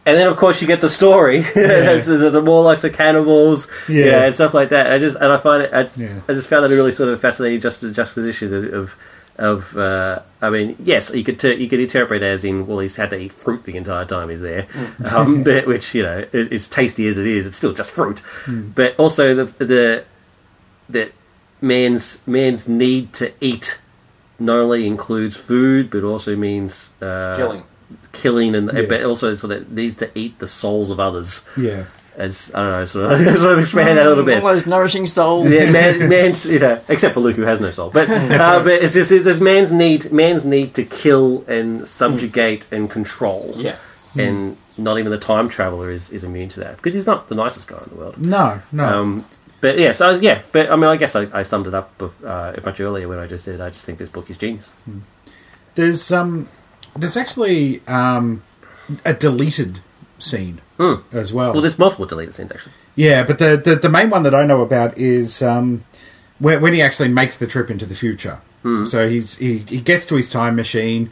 [0.08, 1.40] And then, of course, you get the story.
[1.56, 4.06] It's the, the Morlocks, the cannibals, Yeah.
[4.06, 4.26] yeah.
[4.26, 4.92] and stuff like that.
[4.92, 5.74] I just and I find it.
[5.74, 6.20] I just, Yeah.
[6.30, 8.74] I just found it a really sort of fascinating just juxtaposition of.
[8.74, 8.96] of
[9.38, 12.80] of uh, I mean, yes, you could ter- you could interpret it as in well,
[12.80, 14.66] he's had to eat fruit the entire time he's there,
[15.12, 18.22] um, but, which you know, it, it's tasty as it is, it's still just fruit.
[18.48, 20.06] But also the the
[20.88, 21.12] that
[21.60, 23.82] man's man's need to eat
[24.40, 27.64] not only includes food, but also means uh, Killing.
[28.12, 28.84] killing, and Yeah.
[28.88, 31.48] but also sort of needs to eat the souls of others.
[31.58, 31.86] Yeah.
[32.18, 34.42] As I don't know, sort of, sort of expand that a little bit.
[34.42, 35.50] All those nourishing souls.
[35.50, 38.72] Yeah, man, man's you know, except for Luke who has no soul, but uh, but
[38.82, 43.54] it's just there's man's need man's need to kill and subjugate and control.
[43.58, 43.76] Yeah.
[44.18, 47.36] and not even the time traveler is, is immune to that because he's not the
[47.36, 48.18] nicest guy in the world.
[48.26, 48.84] No, no.
[49.02, 49.26] Um,
[49.66, 51.90] but yeah, so yeah, but I mean, I guess I, I summed it up
[52.24, 54.74] uh, much earlier when I just said I just think this book is genius.
[55.76, 56.48] There's um,
[56.96, 58.42] there's actually um,
[59.06, 59.80] a deleted
[60.20, 60.96] scene Hmm.
[61.12, 61.54] as well.
[61.54, 62.74] Well, there's multiple deleted scenes actually.
[62.96, 65.84] Yeah, but the, the the main one that I know about is um,
[66.40, 68.42] where, when he actually makes the trip into the future.
[68.86, 71.12] So he's he, he gets to his time machine.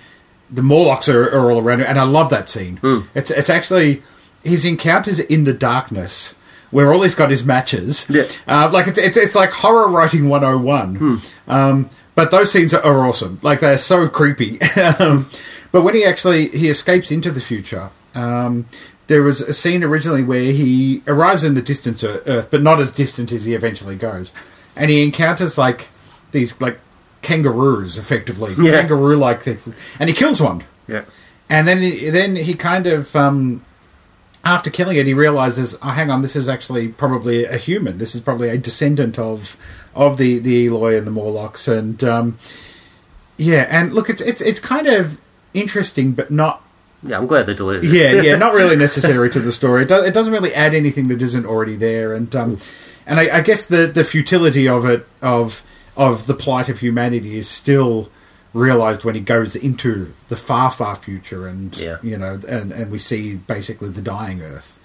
[0.50, 2.80] The Morlocks are, are all around him, and I love that scene.
[3.14, 4.02] It's it's actually
[4.44, 6.34] his encounters in the darkness.
[6.74, 8.24] Where all he's got is matches, Yeah.
[8.48, 11.22] uh, like it's, it's it's like horror writing one hundred and one.
[11.48, 13.40] Um, but those scenes are, are awesome.
[13.42, 14.60] Like they're so creepy.
[15.00, 15.28] um,
[15.72, 18.66] but when he actually he escapes into the future, um,
[19.08, 22.80] there was a scene originally where he arrives in the distant Ear- Earth, but not
[22.80, 24.34] as distant as he eventually goes,
[24.76, 25.90] and he encounters like
[26.32, 26.80] these like
[27.22, 28.80] kangaroos, effectively Yeah.
[28.82, 30.64] kangaroo like things, and he kills one.
[30.88, 31.06] Yeah.
[31.50, 33.64] And then he, then he kind of um,
[34.44, 37.98] after killing it, he realizes, oh, hang on, this is actually probably a human.
[37.98, 39.58] This is probably a descendant of
[39.96, 42.38] of the the Eloi and the Morlocks, and um,
[43.38, 45.22] yeah, and look, it's it's it's kind of
[45.54, 46.62] interesting, but not.
[47.04, 47.94] Yeah, I'm glad they deleted it.
[47.94, 49.84] Yeah, yeah, not really necessary to the story.
[49.84, 52.58] It, do, it doesn't really add anything that isn't already there, and um,
[53.06, 55.64] and I, I guess the the futility of it of
[55.96, 58.10] of the plight of humanity is still
[58.54, 61.98] realized when he goes into the far far future, and Yeah.
[62.04, 64.80] you know, and and we see basically the dying Earth,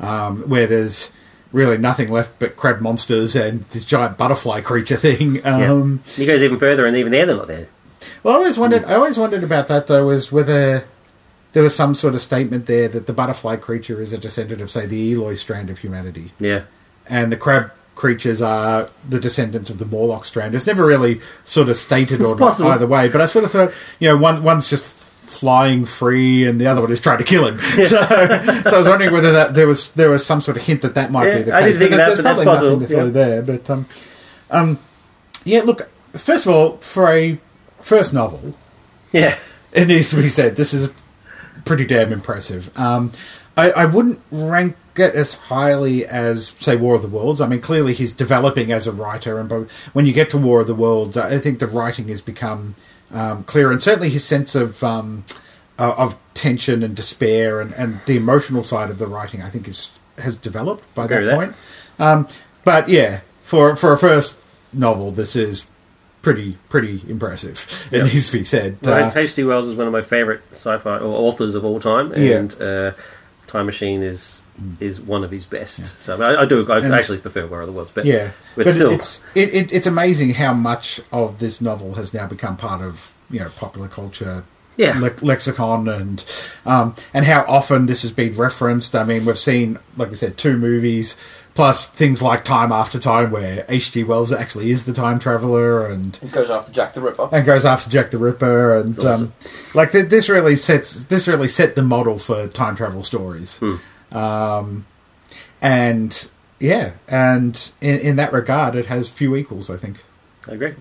[0.00, 1.10] um, where there's
[1.52, 5.36] really nothing left but crab monsters and this giant butterfly creature thing.
[5.44, 5.70] Yeah.
[5.70, 7.68] Um, He goes even further, and even there they're not there.
[8.22, 8.84] well, I always wondered.
[8.84, 10.84] I always wondered about that though, was whether
[11.52, 14.68] there was some sort of statement there that the butterfly creature is a descendant of,
[14.68, 16.62] say, the Eloi strand of humanity, Yeah.
[17.08, 20.54] and the crab creatures are the descendants of the Morlock strand.
[20.54, 22.70] It's never really sort of stated or not possible.
[22.70, 23.08] either way.
[23.08, 26.80] But I sort of thought, you know, one one's just flying free, and the other
[26.80, 27.58] one is trying to kill him.
[27.58, 30.82] so, so I was wondering whether that there was there was some sort of hint
[30.82, 31.66] that that might Yeah, be the I case.
[31.72, 33.42] didn't think there's, that, there's but probably nothing necessarily there.
[33.42, 33.86] But um,
[34.50, 34.78] um,
[35.44, 35.90] yeah, look.
[36.12, 37.38] First of all, for a
[37.80, 38.54] first novel,
[39.12, 39.36] Yeah.
[39.72, 40.92] it needs to be said this is
[41.64, 42.76] pretty damn impressive.
[42.78, 43.10] Um,
[43.56, 47.40] I, I wouldn't rank it as highly as say War of the Worlds.
[47.40, 49.50] I mean, clearly he's developing as a writer, and
[49.92, 52.74] when you get to War of the Worlds, I think the writing has become
[53.12, 55.24] um, clear, and certainly his sense of um,
[55.78, 59.68] uh, of tension and despair, and, and the emotional side of the writing, I think
[59.68, 61.54] is has developed by Agree that point.
[61.98, 62.28] Um,
[62.64, 65.70] but yeah, for for a first novel, this is
[66.22, 67.88] pretty pretty impressive.
[67.92, 68.02] It Yeah.
[68.04, 68.78] needs to be said.
[68.82, 69.44] Well, Uh, H.G.
[69.44, 72.36] Wells is one of my favourite sci-fi authors of all time, Yeah.
[72.38, 72.90] and uh,
[73.46, 74.40] Time Machine is
[74.80, 75.84] is one of his best.
[75.98, 76.70] So I, I do.
[76.70, 79.52] I And- actually prefer War of the Worlds, but Yeah, but, but still, it's it,
[79.52, 83.48] it, it's amazing how much of this novel has now become part of you know
[83.56, 84.44] popular culture.
[84.76, 84.98] Yeah.
[84.98, 86.24] lex- lexicon and
[86.66, 88.96] um, and how often this has been referenced.
[88.96, 91.16] I mean, we've seen, like we said, two movies
[91.54, 94.02] plus things like Time After Time, where H.G.
[94.02, 97.28] Wells actually is the time traveler and It goes after Jack the Ripper.
[97.30, 99.26] and goes after Jack the Ripper, and Awesome.
[99.28, 99.32] um,
[99.76, 103.60] like th- this really sets this really set the model for time travel stories.
[104.12, 104.86] Um,
[105.62, 106.28] and
[106.60, 109.70] yeah, and in, in that regard, it has few equals.
[109.70, 110.02] I think
[110.48, 110.74] I agree.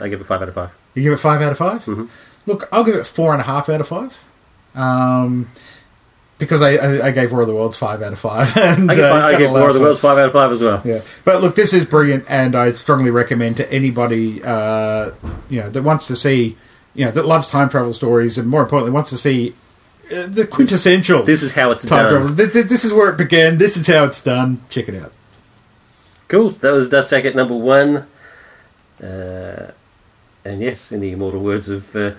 [0.00, 0.70] I give it five out of five.
[0.94, 2.08] you give it five out of 5 Mhm.
[2.46, 4.24] Look, I'll give it four and a half out of five.
[4.74, 5.48] Um,
[6.38, 8.52] because I, I, I gave War of the Worlds five out of five.
[8.56, 10.60] And, I give, uh, I a War of the Worlds five out of five as
[10.60, 10.82] well.
[10.84, 15.12] Yeah, but look, this is brilliant, and I'd strongly recommend to anybody, uh,
[15.48, 16.56] you know, that wants to see,
[16.94, 19.54] you know, that loves time travel stories, and more importantly, wants to see
[20.26, 22.10] the quintessential This is how it's time done.
[22.20, 22.36] travel.
[22.36, 23.58] Th- th- This is where it began.
[23.58, 24.60] This is how it's done.
[24.70, 25.12] Check it out.
[26.28, 26.50] Cool.
[26.50, 28.06] That was Dust Jacket number one.
[29.02, 29.70] Uh,
[30.44, 32.12] and yes, in the immortal words of uh,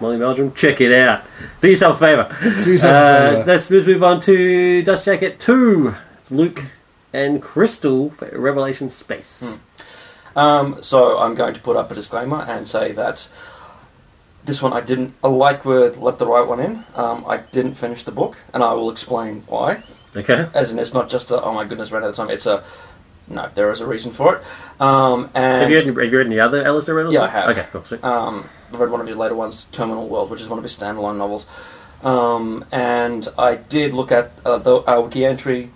[0.00, 1.22] Molly Meldrum, check it out.
[1.60, 2.36] Do yourself a favour.
[2.62, 3.44] Do yourself a Uh, favour.
[3.46, 5.94] let's, let's move on to Dust Jacket 2.
[6.20, 6.62] It's Luke
[7.12, 9.58] and Crystal for Revelation Space.
[10.36, 13.28] Um, so I'm going to put up a disclaimer and say that
[14.44, 15.14] this one I didn't.
[15.22, 16.84] I like with let the right one in.
[16.94, 19.82] Um, I didn't finish the book, and I will explain why.
[20.16, 20.46] Okay.
[20.54, 22.30] As in, it's not just a oh my goodness, ran out of time.
[22.30, 22.64] It's a
[23.28, 23.48] no.
[23.54, 24.42] There is a reason for it.
[24.80, 27.14] Um, and Have you, read, have you read any other Alastair Reynolds?
[27.14, 27.50] Yeah, I have.
[27.50, 27.84] Okay, cool.
[27.84, 28.02] sweet.
[28.02, 30.76] Um, I read one of his later ones, Terminal World, which is one of his
[30.76, 31.46] standalone novels.
[32.02, 35.70] Um, and I did look at uh, the our wiki entry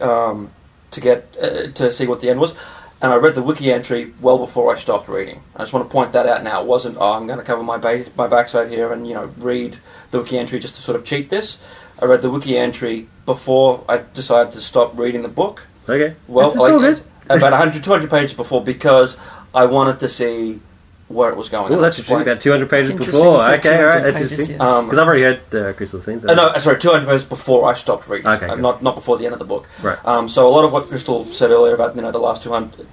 [0.00, 0.50] um,
[0.92, 2.54] to get uh, to see what the end was,
[3.02, 5.42] and I read the wiki entry well before I stopped reading.
[5.54, 6.62] I just want to point that out now.
[6.62, 9.30] It wasn't oh, I'm going to cover my ba- my backside here and you know
[9.38, 9.78] read
[10.10, 11.60] the wiki entry just to sort of cheat this.
[12.00, 15.66] I read the wiki entry before I decided to stop reading the book.
[15.88, 16.14] Okay.
[16.28, 17.06] Well, it's, it's good.
[17.38, 19.18] about 100, 200 pages before because
[19.54, 20.60] I wanted to see
[21.08, 21.72] where it was going.
[21.72, 22.32] Oh, that's that's interesting.
[22.32, 23.36] About 200 pages It's before.
[23.40, 24.02] Okay, 200 alright.
[24.02, 24.56] That's pages, interesting.
[24.58, 24.68] yes.
[24.68, 26.26] Um, Because I've already heard uh, Crystal's things.
[26.26, 28.26] Uh, no, sorry, 200 pages before I stopped reading.
[28.26, 29.68] Okay, Uh, not not before the end of the book.
[29.82, 29.98] Right.
[30.04, 32.86] Um, so a lot of what Crystal said earlier about you know the last 200,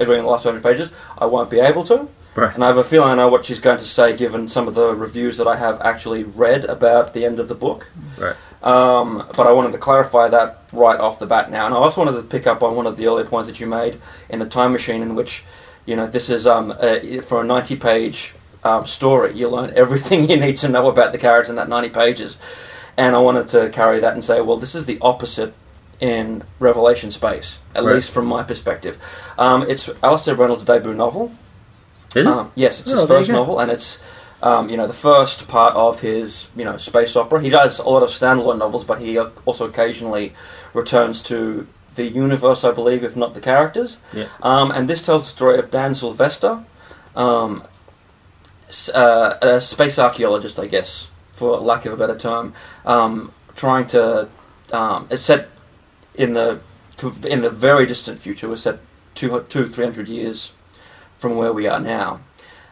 [0.00, 2.08] agreeing the last 200 pages, I won't be able to.
[2.34, 2.52] Right.
[2.54, 4.74] And I have a feeling I know what she's going to say, given some of
[4.74, 7.88] the reviews that I have actually read about the end of the book.
[8.18, 8.36] Right.
[8.62, 11.64] Um, but I wanted to clarify that right off the bat now.
[11.66, 13.66] And I also wanted to pick up on one of the earlier points that you
[13.66, 15.44] made in the time machine, in which
[15.86, 19.32] you know, this is um, a, for a ninety-page um, story.
[19.34, 22.38] You learn everything you need to know about the characters in that ninety pages,
[22.96, 25.54] and I wanted to carry that and say, well, this is the opposite
[26.00, 27.94] in Revelation space, at Right.
[27.94, 28.98] least from my perspective.
[29.38, 31.32] Um, it's Alastair Reynolds' debut novel.
[32.14, 32.32] Is it?
[32.32, 34.00] Um, yes, it's Oh, his first novel, and it's
[34.42, 37.40] um, you know the first part of his you know space opera.
[37.40, 40.34] He does a lot of standalone novels, but he uh, also occasionally
[40.74, 41.66] returns to
[41.96, 43.98] the universe, I believe, if not the characters.
[44.12, 44.28] Yeah.
[44.42, 46.64] Um, and this tells the story of Dan Sylvester,
[47.14, 47.62] um,
[48.94, 52.54] uh, a space archaeologist, I guess, for lack of a better term,
[52.84, 54.28] um, trying to.
[54.72, 55.48] Um, it's set
[56.14, 56.60] in the
[57.28, 58.48] in the very distant future.
[58.48, 58.78] We're set
[59.14, 60.54] two, two three hundred years
[61.18, 62.20] from where we are now.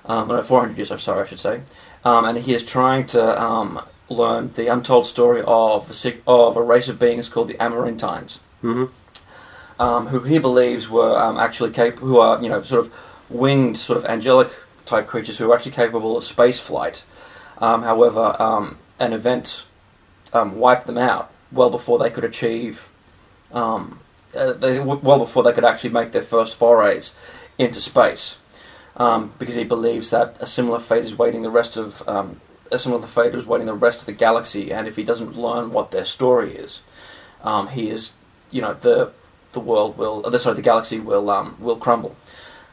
[0.07, 1.63] Um, no, 400 years, I'm sorry, I should say.
[2.05, 6.63] Um, and he is trying to um, learn the untold story of a, of a
[6.63, 8.91] race of beings called the Amarantines, Mhm.
[9.79, 12.93] Um, who he believes were um, actually cap- who are you know sort of
[13.29, 14.51] winged, sort of angelic
[14.85, 17.05] type creatures who are actually capable of space flight.
[17.59, 19.67] Um, however, um, an event
[20.33, 22.91] um, wiped them out well before they could achieve,
[23.53, 27.15] uh, they, well before they could actually make their first forays
[27.59, 28.41] into space
[28.97, 32.03] because he believes that a similar fate is waiting the rest of
[32.71, 35.71] a similar fate is waiting the rest of the galaxy, and if he doesn't learn
[35.71, 36.83] what their story is,
[37.43, 38.15] um, he is,
[38.51, 39.13] you know, the
[39.55, 42.15] the world will, uh, the sorry, the galaxy will um, will crumble.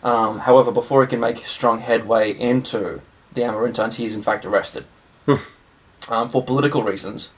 [0.03, 3.01] Um, however, before he can make strong headway into
[3.33, 4.85] the Amarantines, he is in fact arrested
[6.09, 7.31] um, for political reasons.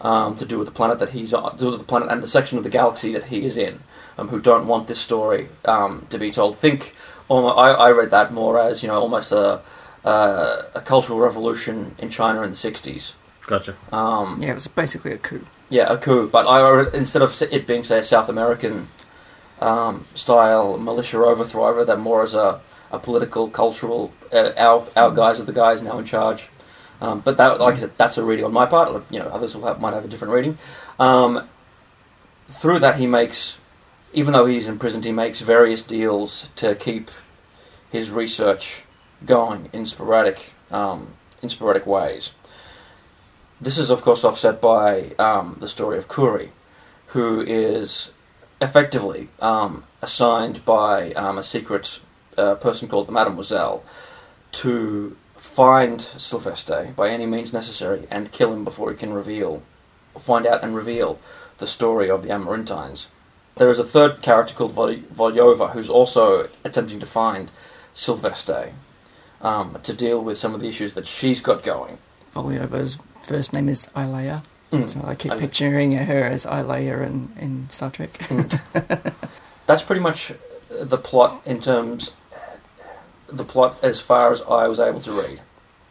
[0.00, 2.22] Um, to do with the planet that he's on, to do with the planet and
[2.22, 3.80] the section of the galaxy that he is in,
[4.16, 6.56] um, who don't want this story um, to be told.
[6.58, 6.94] Think,
[7.28, 9.60] almo I, I read that more as you know almost a
[10.04, 13.14] uh, a cultural revolution in China in the '60s.
[13.46, 13.74] Gotcha.
[13.92, 15.46] Um, Yeah, it was basically a coup.
[15.72, 16.28] Yeah, a coup.
[16.28, 18.86] But I instead of it being say a South American
[19.60, 24.12] um, style militia overthrow, I read that more as a, a political, cultural.
[24.30, 26.50] Uh, our our guys are the guys now in charge.
[27.00, 29.02] Um, but that, like I said, that's a reading on my part.
[29.10, 30.58] You know, others will have, might have a different reading.
[31.00, 31.48] Um,
[32.48, 33.60] through that, he makes,
[34.12, 37.10] even though he's imprisoned, he makes various deals to keep
[37.90, 38.84] his research
[39.26, 41.08] going in sporadic, um,
[41.42, 42.34] in sporadic ways.
[43.62, 46.48] This is, of course, offset by um, the story of Khouri,
[47.14, 48.12] who is
[48.60, 52.00] effectively um, assigned by um, a secret
[52.36, 53.84] uh, person called the Mademoiselle
[54.50, 59.62] to find Sylvester by any means necessary and kill him before he can reveal,
[60.18, 61.20] find out and reveal
[61.58, 63.06] the story of the Amarantines.
[63.54, 67.48] There is a third character called Vol- Volyova who's also attempting to find
[67.94, 68.72] Sylvester
[69.40, 71.98] um, to deal with some of the issues that she's got going.
[72.34, 74.42] Volyova's first name is Ilia.
[74.72, 74.88] Mm.
[74.88, 78.12] So I keep I- picturing her as Ilia in, in Star Trek.
[79.66, 80.32] That's pretty much
[80.70, 82.12] the plot in terms
[83.28, 85.40] the plot as far as I was able to read.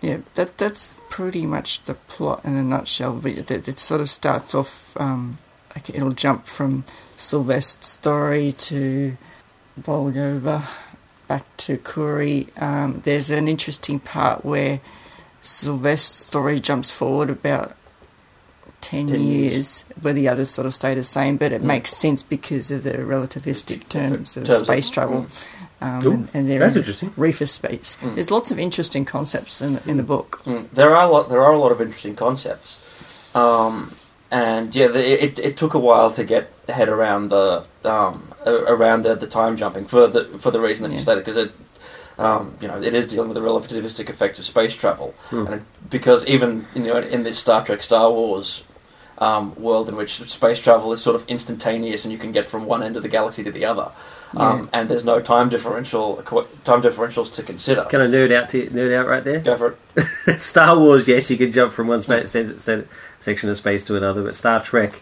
[0.01, 3.17] Yeah, that that's pretty much the plot in a nutshell.
[3.17, 4.99] But it, it sort of starts off.
[4.99, 5.37] Um,
[5.75, 6.83] like it'll jump from
[7.17, 9.17] Sylvester's story to
[9.79, 10.77] Volyova,
[11.27, 12.49] back to Khouri.
[12.61, 14.81] Um, there's an interesting part where
[15.41, 17.75] Sylvester's story jumps forward about
[18.79, 19.53] ten, 10 years.
[19.53, 21.37] years, where the others sort of stay the same.
[21.37, 21.65] But it Mm.
[21.65, 25.25] makes sense because of the relativistic terms of Terms of- space travel.
[25.83, 27.11] Um, Ooh, and, and they're That's in interesting.
[27.17, 27.97] reefer space.
[28.01, 28.13] Mm.
[28.15, 30.41] There's lots of interesting concepts in in the book.
[30.45, 31.29] Mm, there are a lot.
[31.29, 33.91] There are a lot of interesting concepts, um,
[34.29, 39.03] and yeah, the, it, it took a while to get head around the um, around
[39.03, 41.51] the, the time jumping for the for the reason that you stated because it.
[42.21, 45.47] Um, you know, it is dealing with the relativistic effects of space travel, Hmm.
[45.47, 48.63] and because even you know in this Star Trek, Star Wars
[49.17, 52.65] um, world in which space travel is sort of instantaneous, and you can get from
[52.65, 53.91] one end of the galaxy to the other,
[54.37, 56.17] um, and there's no time differential
[56.63, 57.83] time differentials to consider.
[57.85, 59.39] Can I nerd out to nerd out right there?
[59.39, 59.75] Go for
[60.27, 60.39] it.
[60.41, 62.85] Star Wars, yes, you can jump from one space, se- se-
[63.19, 65.01] section of space to another, but Star Trek,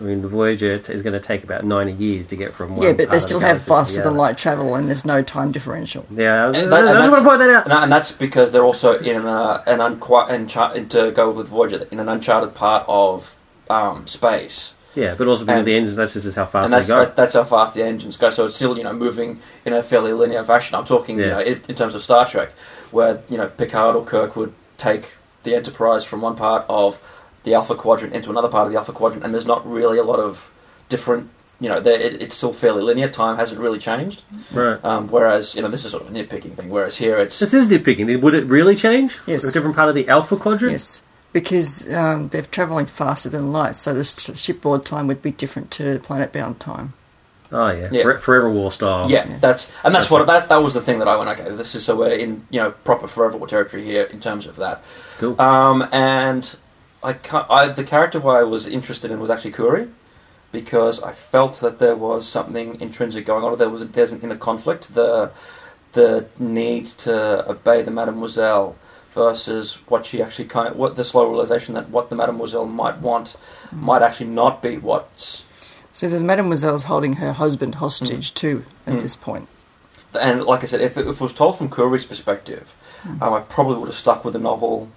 [0.00, 2.74] I mean, the Voyager t- is going to take about ninety years to get from
[2.76, 2.82] one.
[2.86, 4.88] Yeah, but part they of still the have galaxy the faster than light travel, and
[4.88, 6.06] there's no time differential.
[6.10, 7.64] Yeah, I, I, And that- and I just want to point that out.
[7.64, 11.86] And, and that's because they're also in a, an unquar- unchar- to go with Voyager
[11.90, 13.36] in an uncharted part of
[13.68, 16.78] um, space, Yeah, but also because and- the engines, that's just how fast and they
[16.78, 17.04] that's go.
[17.04, 18.30] that, that's how fast the engines go.
[18.30, 20.74] So it's still you know moving in a fairly linear fashion.
[20.76, 22.50] I'm talking you know in, in terms of Star Trek,
[22.90, 27.00] where you know Picard or Kirk would take the Enterprise from one part of
[27.44, 30.02] the Alpha Quadrant into another part of the Alpha Quadrant, and there's not really a
[30.04, 30.52] lot of
[30.88, 31.30] different.
[31.62, 31.86] You know, it,
[32.22, 33.08] it's still fairly linear.
[33.10, 34.22] Time hasn't really changed.
[34.52, 34.82] right.
[34.82, 36.70] Um, whereas you know this is sort of a nitpicking thing.
[36.70, 38.20] Whereas here it's This is nitpicking.
[38.22, 39.18] Would it really change?
[39.26, 39.44] Yes.
[39.44, 40.72] A different part of the Alpha Quadrant?
[40.72, 41.02] Yes,
[41.34, 45.70] because um, they're travelling faster than light, so the s- shipboard time would be different
[45.72, 46.94] to planet-bound time.
[47.52, 48.02] Oh yeah, Yeah.
[48.04, 49.10] Fore- Forever War style.
[49.10, 51.50] Yeah, that's and that's That's what that that was the thing that I went okay.
[51.50, 54.56] This is so we're in you know proper forever war territory here in terms of
[54.56, 54.82] that.
[55.18, 55.38] cool.
[55.38, 56.56] Um, and
[57.02, 59.90] I, ca- I the character who I was interested in was actually Khouri,
[60.52, 63.56] because I felt that there was something intrinsic going on.
[63.58, 64.94] There was there's an inner conflict.
[64.94, 65.30] The
[65.92, 68.76] the need to obey the Mademoiselle
[69.12, 72.98] versus what she actually kind of, what the slow realization that what the Mademoiselle might
[72.98, 73.36] want
[73.72, 75.44] might actually not be what's
[75.92, 79.00] So the Mademoiselle's holding her husband hostage too at Mm.
[79.00, 79.48] this point.
[80.20, 82.76] and like I said, if it, if it was told from Khouri's perspective,
[83.20, 84.88] um, I probably would have stuck with the novel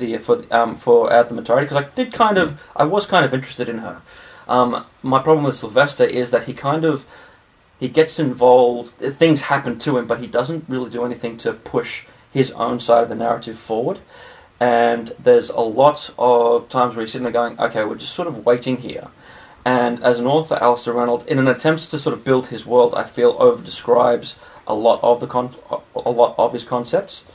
[0.00, 3.24] the for um, for Out the Majority because I did kind of I was kind
[3.24, 4.02] of interested in her.
[4.48, 7.06] Um, my problem with Sylvester is that he kind of
[7.78, 8.94] he gets involved.
[8.94, 13.04] Things happen to him, but he doesn't really do anything to push his own side
[13.04, 14.00] of the narrative forward.
[14.58, 18.28] And there's a lot of times where he's sitting there going, "Okay, we're just sort
[18.28, 19.08] of waiting here."
[19.64, 22.94] And as an author, Alastair Reynolds, in an attempt to sort of build his world,
[22.94, 25.54] I feel over describes a lot of the con-
[25.94, 27.30] a lot of his concepts,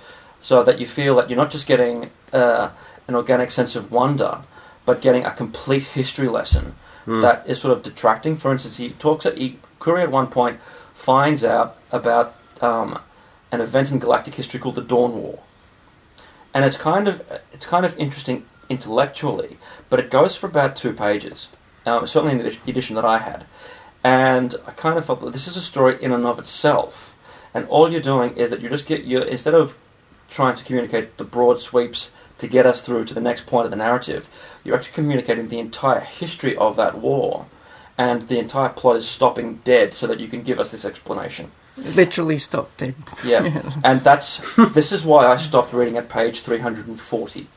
[0.45, 2.69] so that you feel that you're not just getting uh,
[3.07, 4.41] an organic sense of wonder,
[4.85, 6.75] but getting a complete history lesson
[7.21, 8.35] that is sort of detracting.
[8.35, 10.59] For instance, he talks at he, Khouri at one point
[10.93, 12.99] finds out about um,
[13.51, 15.39] an event in galactic history called the Dawn War,
[16.53, 19.57] and it's kind of it's kind of interesting intellectually,
[19.89, 21.49] but it goes for about two pages.
[21.87, 23.45] Um, certainly in the edition that I had,
[24.03, 27.17] and I kind of felt that this is a story in and of itself,
[27.51, 29.75] and all you're doing is that you just get you instead of
[30.29, 33.71] trying to communicate the broad sweeps to get us through to the next point of
[33.71, 34.29] the narrative,
[34.63, 37.45] you're actually communicating the entire history of that war,
[37.97, 41.51] and the entire plot is stopping dead so that you can give us this explanation.
[41.77, 42.95] Literally stopped dead.
[43.23, 47.47] Yeah, and that's this is why I stopped reading at page 340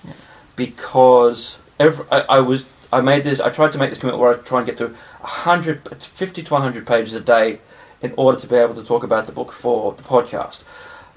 [0.57, 4.35] because every, I, I was I made this I tried to make this commitment where
[4.35, 7.61] I try and get to 100 50 to 100 pages a day
[8.03, 10.65] in order to be able to talk about the book for the podcast.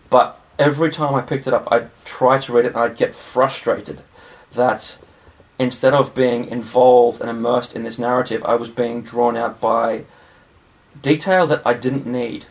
[0.09, 3.15] But every time I picked it up, I'd try to read it and I'd get
[3.15, 3.99] frustrated
[4.53, 4.97] that
[5.57, 10.03] instead of being involved and immersed in this narrative, I was being drawn out by
[11.01, 12.45] detail that I didn't need.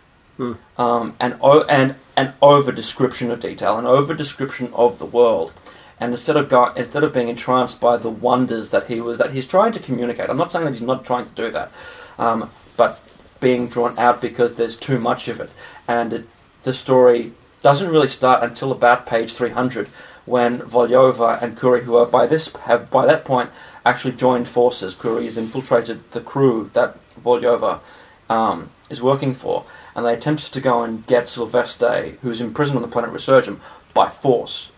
[0.79, 5.53] Um, and o- and an over description of detail, an over description of the world,
[6.01, 9.33] and instead of go- instead of being entranced by the wonders that he was that
[9.33, 10.31] he's trying to communicate.
[10.31, 11.71] I'm not saying that he's not trying to do that,
[12.19, 12.49] um,
[12.79, 13.03] but
[13.39, 15.53] being drawn out because there's too much of it,
[15.87, 16.25] and it,
[16.63, 17.33] the story
[17.63, 19.89] doesn't really start until about page 300
[20.27, 23.51] when Volyova and Khouri, who are by this have by that point
[23.85, 24.95] actually joined forces.
[24.95, 27.81] Khouri has infiltrated the crew that Volyova
[28.29, 32.83] um, is working for, and they attempted to go and get Sylvester, who's imprisoned on
[32.83, 33.59] the planet Resurgam,
[33.95, 34.73] by force.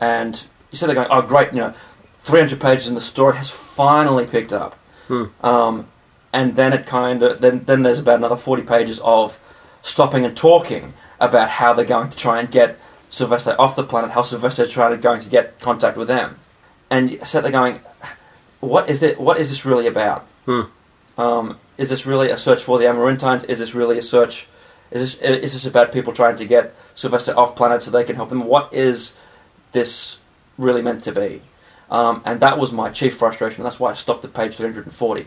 [0.00, 1.74] And you said they're going, oh great, you know,
[2.20, 4.78] 300 pages in the story has finally picked up.
[5.42, 5.86] Um,
[6.32, 9.40] and then it kind of then then there's about another 40 pages of
[9.82, 12.78] stopping and talking about how they're going to try and get
[13.10, 16.36] Sylvester off the planet, how Sylvester's trying to going to get contact with them.
[16.88, 17.80] And sat there going,
[18.60, 19.20] what is it?
[19.20, 20.26] What is this really about?
[21.18, 23.44] Um, is this really a search for the Amarantines?
[23.44, 24.48] Is this really a search?
[24.90, 28.16] Is this is this about people trying to get Sylvester off planet so they can
[28.16, 28.44] help them?
[28.44, 29.16] What is
[29.72, 30.18] this
[30.58, 31.42] really meant to be?
[31.90, 33.64] Um, and that was my chief frustration.
[33.64, 35.26] That's why I stopped at page 340.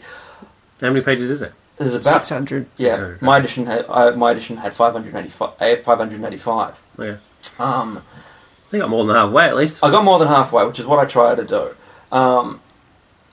[0.81, 1.53] How many pages is it?
[1.77, 2.67] There's about 600.
[2.77, 2.91] yeah.
[2.95, 5.49] 600, My edition had uh, my edition had 585.
[5.61, 6.83] uh, 585.
[6.99, 7.17] Yeah.
[7.59, 9.83] Um, I think I'm more than halfway at least.
[9.83, 11.75] I got more than halfway, which is what I try to do.
[12.15, 12.61] Um,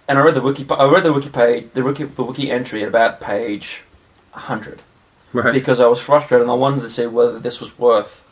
[0.08, 0.66] and I read the wiki.
[0.70, 3.84] I read the wiki page, the wiki, the wiki entry at about page
[4.32, 4.80] 100
[5.32, 5.52] Right.
[5.52, 8.26] because I was frustrated and I wanted to see whether this was worth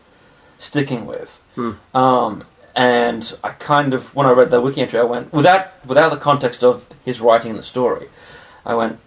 [0.59, 1.43] sticking with.
[1.95, 2.45] Um,
[2.75, 6.17] and I kind of, when I read the wiki entry, I went without without the
[6.17, 8.09] context of his writing the story.
[8.67, 8.99] I went,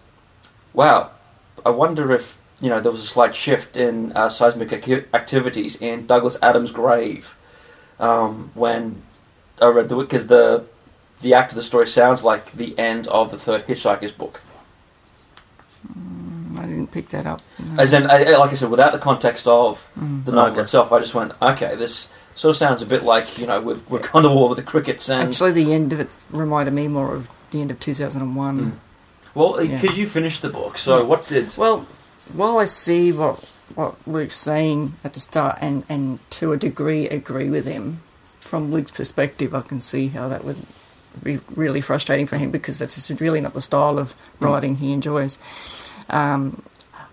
[0.74, 1.12] wow.
[1.66, 5.82] I wonder if you know there was a slight shift in uh, seismic ac- activities
[5.82, 7.36] in Douglas Adams' grave
[8.00, 9.02] um, when
[9.62, 10.66] I read the because the
[11.22, 14.42] the act of the story sounds like the end of the third Hitchhiker's book.
[16.58, 17.42] I didn't pick that up.
[17.60, 17.82] no.
[17.82, 20.62] As in, I, I- like I said, without the context of the novel Okay.
[20.62, 23.80] itself, I just went, okay, this sort of sounds a bit like you know we're,
[23.90, 26.88] we're kind of all over the crickets and Actually, the end of it reminded me
[26.88, 28.80] more of the end of 2001.
[29.36, 29.82] Well, Yeah.
[29.94, 31.56] you finished the book, so what did?
[31.58, 31.80] Well,
[32.34, 37.08] while I see what what Luke's saying at the start, and and to a degree
[37.08, 38.02] agree with him,
[38.40, 40.58] from Luke's perspective, I can see how that would
[41.24, 44.92] be really frustrating for him because that's just really not the style of writing he
[44.94, 45.40] enjoys.
[46.10, 46.62] Um,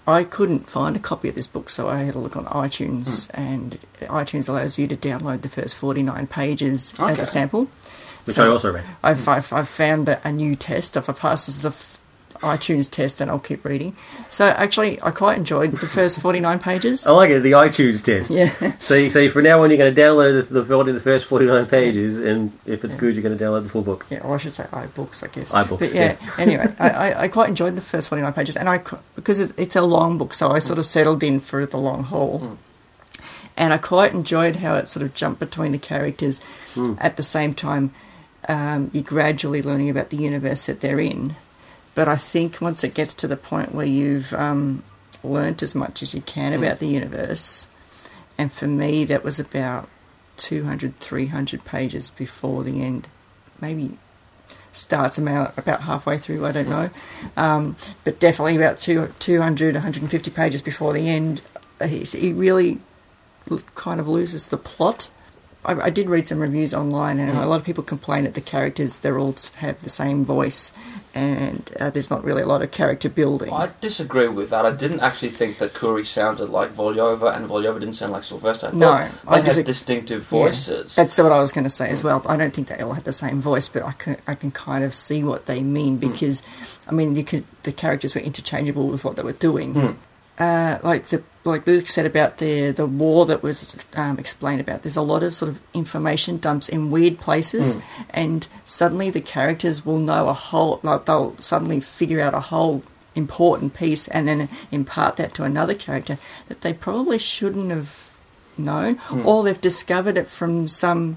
[0.07, 3.29] I couldn't find a copy of this book, so I had a look on iTunes,
[3.35, 7.69] and iTunes allows you to download the first forty nine pages as a sample.
[8.25, 8.85] Which So- I also read.
[9.03, 10.97] I've, I've, I've found a, a new test.
[10.97, 11.71] If I pass the,
[12.41, 13.95] iTunes test and I'll keep reading.
[14.29, 17.07] So actually, I quite enjoyed the first 49 pages.
[17.07, 17.41] I like it.
[17.41, 18.31] The iTunes test.
[18.31, 18.53] Yeah.
[18.79, 21.67] So, you- so from now on, you're going to download the, the, the first 49
[21.67, 24.07] pages, and if it's good, you're going to download the full book.
[24.11, 25.55] Yeah, or I should say iBooks, I guess.
[25.55, 28.83] iBooks, But yeah, anyway, I, I, I quite enjoyed the first 49 pages, and I,
[29.17, 32.05] because it's, it's a long book, so I sort of settled in for the long
[32.05, 32.59] haul.
[33.57, 36.41] And I quite enjoyed how it sort of jumped between the characters
[36.99, 37.93] at the same time.
[38.49, 41.35] Um, you're gradually learning about the universe that they're in.
[41.99, 44.85] But I think once it gets to the point where you've um,
[45.25, 47.67] learnt as much as you can about the universe,
[48.39, 49.89] and for me, that was about
[50.37, 53.09] 200, 300 pages before the end.
[53.61, 53.99] Maybe
[54.71, 56.47] starts about about halfway through.
[56.47, 56.91] I don't know,
[57.37, 57.75] um,
[58.05, 61.43] but definitely about two, 200, 150 pages before the end.
[61.85, 62.79] He really
[63.75, 65.11] kind of loses the plot.
[65.65, 68.41] I, I did read some reviews online, and a lot of people complain that the
[68.41, 70.73] characters they're all have the same voice,
[71.19, 73.53] and uh, there's not really a lot of character building.
[73.53, 74.65] I disagree with that.
[74.65, 78.69] I didn't actually think that Khouri sounded like Volyova, and Volyova didn't sound like Sylvester.
[78.69, 78.93] I No,
[79.27, 80.95] I they had distinctive Yeah, voices.
[80.95, 82.25] that's what I was going to say as well.
[82.29, 84.85] I don't think they all had the same voice, but I can I can kind
[84.85, 86.43] of see what they mean because,
[86.87, 89.75] I mean, you could the characters were interchangeable with what they were doing.
[89.75, 89.93] Hmm.
[90.39, 94.83] Uh, like the like Luke said about the the war that was um, explained about.
[94.83, 97.77] There's a lot of sort of information dumps in weird places,
[98.11, 100.79] and suddenly the characters will know a whole.
[100.83, 102.83] Like they'll suddenly figure out a whole
[103.15, 106.19] important piece, and then impart that to another character
[106.49, 107.91] that they probably shouldn't have
[108.57, 111.17] known, or they've discovered it from some.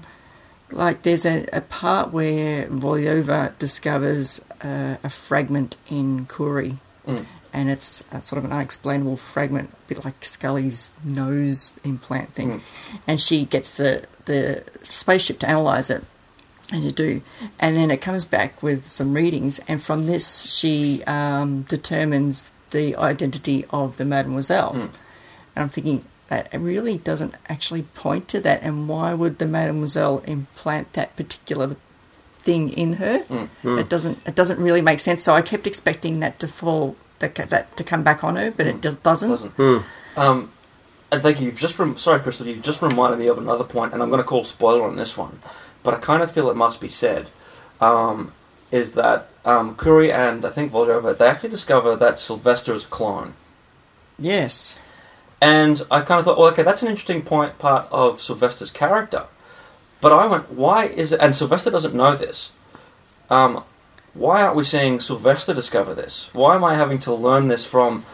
[0.70, 7.26] Like there's a, a part where Volyova discovers uh, a fragment in Khouri, Mm.
[7.52, 12.60] And it's a, sort of an unexplainable fragment, a bit like Scully's nose implant thing,
[12.60, 12.96] hmm.
[13.06, 16.04] and she gets the the spaceship to analyze it,
[16.72, 17.22] and you do,
[17.58, 22.96] and then it comes back with some readings, and from this she um, determines the
[22.96, 24.80] identity of the Mademoiselle, hmm.
[24.80, 24.90] and
[25.56, 30.20] I'm thinking that it really doesn't actually point to that, and why would the Mademoiselle
[30.26, 31.76] implant that particular
[32.42, 33.20] thing in her?
[33.20, 33.78] Hmm.
[33.78, 34.18] It doesn't.
[34.26, 35.22] It doesn't really make sense.
[35.22, 38.66] So I kept expecting that to fall, that that to come back on her, but
[38.66, 39.02] it doesn't.
[39.02, 39.58] Doesn't.
[40.16, 40.50] Um,
[41.10, 41.46] and thank you.
[41.46, 42.46] You've just rem- sorry, Crystal.
[42.46, 45.16] You've just reminded me of another point, and I'm going to call spoiler on this
[45.16, 45.40] one,
[45.82, 47.28] but I kind of feel it must be said.
[47.80, 48.32] Um,
[48.70, 52.88] is that um, Khouri and I think Volyova they actually discover that Sylvester is a
[52.88, 53.34] clone,
[54.18, 54.78] Yes.
[55.40, 59.24] and I kind of thought, well, okay, that's an interesting point part of Sylvester's character.
[60.00, 61.20] But I went, why is it?
[61.20, 62.52] And Sylvester doesn't know this.
[63.30, 63.62] Um,
[64.14, 66.30] why aren't we seeing Sylvester discover this?
[66.32, 68.04] Why am I having to learn this from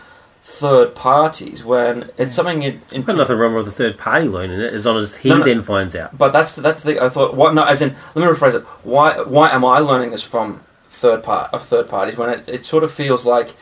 [0.42, 4.26] third parties when it's something in, in I've got nothing wrong with the third party
[4.28, 5.44] learning it, as long as he No, no.
[5.44, 6.16] then finds out.
[6.16, 7.34] But that's that's the I thought.
[7.34, 7.55] What?
[7.55, 8.62] No, as in, let me rephrase it.
[8.84, 9.20] Why?
[9.20, 12.82] Why am I learning this from third part of third parties when it, it sort
[12.82, 13.55] of feels like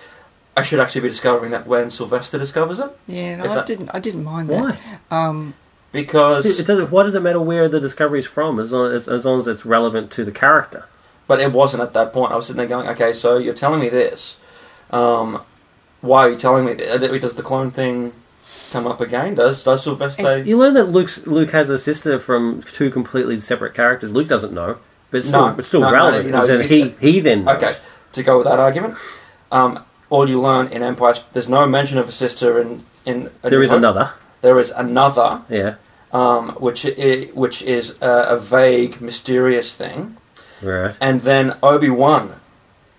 [0.56, 3.36] I should actually be discovering that when Sylvester discovers it Yeah.
[3.36, 3.90] No, If I that- didn't.
[3.92, 4.70] I didn't mind Why?
[4.72, 5.00] that.
[5.10, 5.54] Um,
[5.92, 6.58] because.
[6.60, 9.24] It doesn't, why does it matter where the discovery is from, as long as, as
[9.26, 10.84] long as it's relevant to the character?
[11.26, 12.32] But it wasn't at that point.
[12.32, 14.38] I was sitting there going, okay, so you're telling me this.
[14.90, 15.42] Um,
[16.00, 17.00] why are you telling me that?
[17.20, 18.12] Does the clone thing
[18.70, 19.34] come up again?
[19.34, 20.42] Does does Sylvester?
[20.42, 24.12] You learn that Luke's, Luke has a sister from two completely separate characters.
[24.12, 24.78] Luke doesn't know,
[25.10, 26.34] but it's still, No, it's still no, no, relevant.
[26.34, 27.56] as in he, he then knows.
[27.56, 27.72] Okay,
[28.12, 28.94] to go with that argument,
[29.50, 33.30] um, all you learn in Empire, there's no mention of a sister in in.
[33.42, 33.78] There Hope.
[33.78, 34.12] another.
[34.42, 35.74] There is another, Yeah,
[36.12, 40.16] um, which i- which is a, a vague, mysterious thing,
[40.62, 40.96] right.
[41.00, 42.40] and then Obi Wan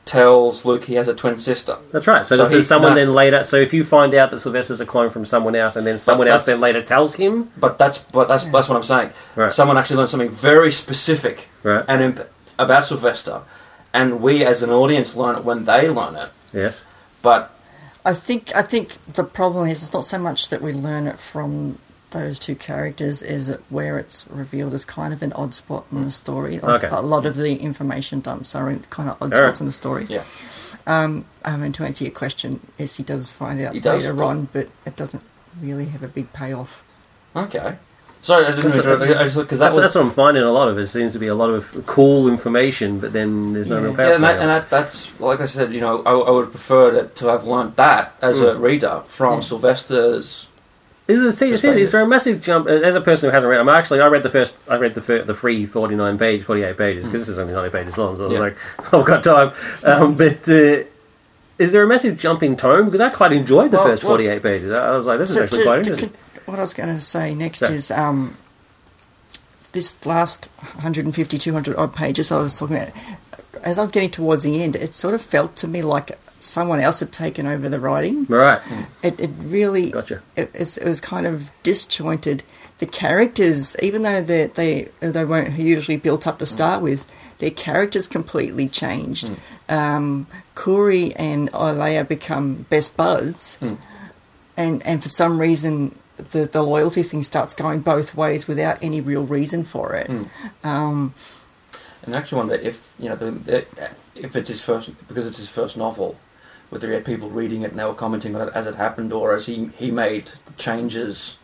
[0.05, 1.78] tells Luke he has a twin sister.
[1.91, 2.26] That's right.
[2.26, 2.95] So, So does he- someone no.
[2.95, 3.43] then later?
[3.43, 6.28] So if you find out that Sylvester's a clone from someone else, and then someone
[6.30, 9.10] else that's- then later tells him, But that's but that's that's what I'm saying.
[9.36, 9.51] Right.
[9.51, 11.84] Someone actually learned something very specific right?
[11.89, 13.41] and imp- about Sylvester,
[13.93, 16.30] and we as an audience learn it when they learn it.
[16.53, 16.84] yes.
[17.22, 17.51] But
[18.05, 21.20] I think I think the problem is it's not so much that we learn it
[21.20, 21.80] from
[22.12, 26.12] those two characters, is where it's revealed as kind of an odd spot in the
[26.12, 26.60] story.
[26.60, 26.95] Like Okay.
[26.95, 29.47] A lot of the information dumps are in kind of odd All right.
[29.49, 30.05] spots in the story.
[30.10, 30.24] yeah,
[30.86, 34.01] Um, um, and to answer your question, yes, he does find out He does.
[34.05, 35.24] later on, but it doesn't
[35.62, 36.84] really have a big payoff.
[37.36, 37.76] okay.
[38.24, 38.72] Sorry, I didn't.
[38.76, 40.43] I just because that That's, was that's what I'm finding.
[40.43, 43.70] A lot of it seems to be a lot of cool information, but then there's
[43.70, 43.82] no Yeah.
[43.84, 44.16] real Yeah, payoff.
[44.16, 45.72] and, that, and that, that's like I said.
[45.72, 49.36] You know, I, I would prefer to, to have learned that as a reader from
[49.36, 49.41] Yeah.
[49.45, 50.47] Sylvester's.
[51.08, 52.68] Is, it, see, see, is there a massive jump?
[52.68, 55.01] As a person who hasn't read, I'm actually I read the first, I read the
[55.01, 58.18] fir- the free 49 page, 48 pages because this is only 90 pages long.
[58.18, 58.39] So I was Yeah.
[58.41, 58.58] like,
[58.93, 59.51] I've got time.
[59.86, 60.84] Um, but uh,
[61.58, 62.86] is there a massive jump in tone?
[62.86, 64.72] Because I quite enjoyed the Well, first well- 48 pages.
[64.72, 66.10] I I was like, this is actually to- quite to interesting.
[66.10, 67.72] con- what I was going to say next Yeah.
[67.72, 68.36] is um,
[69.72, 72.91] this last 150, 200 odd pages I was talking about.
[73.64, 76.79] As I was getting towards the end, it sort of felt to me like someone
[76.79, 78.25] else had taken over the writing.
[78.25, 78.59] Right.
[78.59, 78.83] Hmm.
[79.03, 80.21] It, it really Gotcha.
[80.35, 82.43] it, it's- it was kind of disjointed.
[82.79, 86.49] The characters, even though they they they weren't usually built up to hmm.
[86.49, 87.07] start with,
[87.39, 89.29] their characters completely changed.
[89.29, 89.35] Hmm.
[89.69, 93.57] Um, Khouri and Olea become best buds,
[94.55, 95.97] and and for some reason.
[96.31, 100.09] The, the loyalty thing starts going both ways without any real reason for it.
[100.63, 101.13] Um,
[102.03, 103.65] And I actually wonder if you know the, the,
[104.15, 106.15] if it's his first because it's his first novel,
[106.70, 109.13] whether he had people reading it and they were commenting on it as it happened,
[109.13, 111.38] or as he he made changes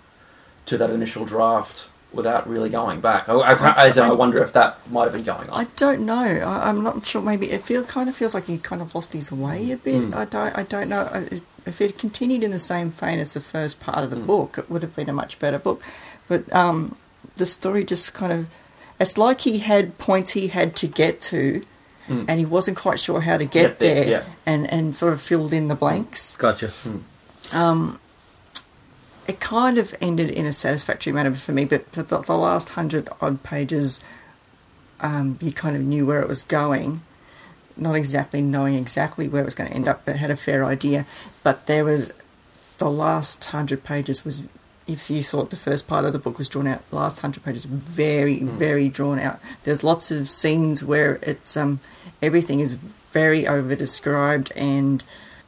[0.65, 3.27] to that initial draft without really going back.
[3.27, 3.53] I, I,
[3.87, 5.59] I, I wonder if that might have been going on.
[5.65, 6.13] I don't know.
[6.13, 7.21] I, I'm not sure.
[7.21, 10.01] Maybe it feel kind of feels like he kind of lost his way a bit.
[10.01, 10.15] Mm.
[10.15, 10.57] I don't.
[10.57, 11.25] I don't know.
[11.65, 14.27] If it continued in the same vein as the first part of the Mm.
[14.27, 15.81] book, it would have been a much better book.
[16.27, 16.95] But um,
[17.37, 18.49] the story just kind of.
[18.99, 21.61] It's like he had points he had to get to,
[22.07, 22.25] Mm.
[22.27, 24.23] and he wasn't quite sure how to Get get there, there, yeah.
[24.45, 26.35] and and sort of filled in the blanks.
[26.35, 26.71] Gotcha.
[27.53, 27.99] Um,
[29.27, 32.69] it kind of ended in a satisfactory manner for me, but for the, the last
[32.69, 34.01] hundred odd pages,
[34.99, 37.01] um, you kind of knew where it was going.
[37.77, 40.65] Not exactly knowing exactly where it was going to end up, but had a fair
[40.65, 41.05] idea.
[41.41, 42.11] But there was
[42.77, 44.47] the last hundred pages was,
[44.87, 47.43] if you thought the first part of the book was drawn out, the last hundred
[47.43, 49.39] pages very, very drawn out.
[49.63, 51.79] There's lots of scenes where it's um
[52.21, 52.75] everything is
[53.13, 55.03] very over described and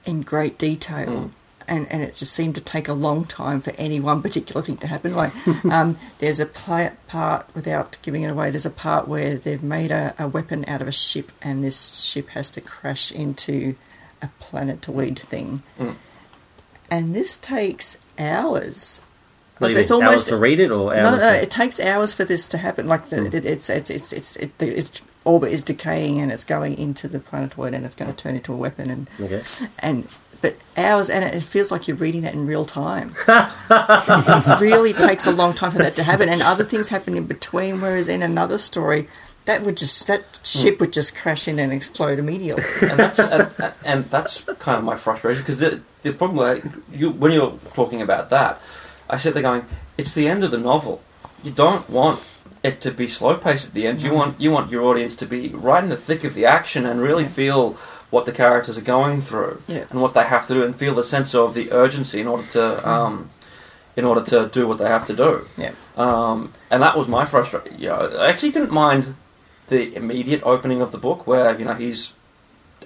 [0.05, 1.31] in great detail.
[1.67, 4.77] And, and it just seemed to take a long time for any one particular thing
[4.77, 5.15] to happen.
[5.15, 5.31] Like,
[5.71, 9.89] um, there's a pla part, without giving it away, there's a part where they've made
[9.89, 13.75] a, a weapon out of a ship, and this ship has to crash into
[14.21, 15.63] a planetoid thing.
[15.79, 15.95] Mm.
[16.91, 19.01] And this takes hours.
[19.59, 21.03] What It's almost- hours to read it or hours?
[21.03, 22.87] No, no, to- it takes hours for this to happen.
[22.87, 23.35] Like the, hmm.
[23.35, 27.07] it, it's it's it's it's it, the, its orbit is decaying and it's going into
[27.07, 28.27] the planetoid and it's going to hmm.
[28.29, 29.41] turn into a weapon and Okay.
[29.79, 30.07] and
[30.41, 33.15] but hours and it feels like you're reading that in real time.
[33.27, 37.25] it really takes a long time for that to happen, and other things happen in
[37.25, 37.81] between.
[37.81, 39.07] Whereas in another story,
[39.45, 40.43] that would just that hmm.
[40.43, 42.63] ship would just crash in and explode immediately.
[42.81, 43.49] and that's and,
[43.85, 48.01] and that's kind of my frustration because the, the problem like you when you're talking
[48.01, 48.59] about that,
[49.09, 49.65] I sit there going,
[49.97, 51.01] it's the end of the novel.
[51.43, 52.31] You don't want
[52.63, 54.01] it to be slow paced at the end.
[54.01, 56.85] You want you want your audience to be right in the thick of the action
[56.85, 57.73] and really feel
[58.09, 59.85] what the characters are going through Yeah.
[59.89, 62.43] and what they have to do and feel the sense of the urgency in order
[62.53, 63.29] to um,
[63.95, 65.45] in order to do what they have to do.
[65.57, 65.71] Yeah.
[65.97, 67.79] Um, and that was my frustration.
[67.79, 69.15] You know, I actually didn't mind
[69.67, 72.13] the immediate opening of the book where you know he's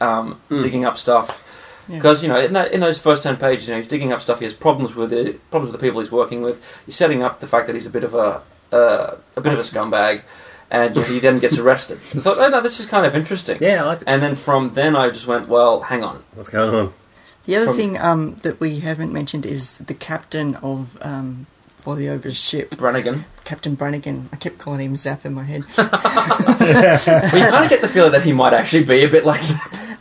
[0.02, 0.62] um, Mm.
[0.62, 1.46] digging up stuff
[1.90, 1.96] Yeah.
[1.98, 4.22] because you know in, that, in those first ten pages, you know he's digging up
[4.22, 4.40] stuff.
[4.40, 6.64] He has problems with it, problems with the people he's working with.
[6.86, 9.60] He's setting up the fact that he's a bit of a uh, a bit of
[9.60, 10.22] a scumbag,
[10.70, 11.98] and you know, he then gets arrested.
[11.98, 13.58] I thought, oh no, this is kind of interesting.
[13.60, 14.08] Yeah, I like it.
[14.08, 16.24] And then from then, I just went, well, hang on.
[16.36, 16.94] What's going on?
[17.46, 21.48] The other From- thing um, that we haven't mentioned is the captain of um,
[21.82, 23.26] Volyova's ship, Brannigan.
[23.44, 24.30] Captain Brannigan.
[24.32, 25.64] I kept calling him Zap in my head.
[26.60, 29.42] Well, you kind of get the feeling that he might actually be a bit like.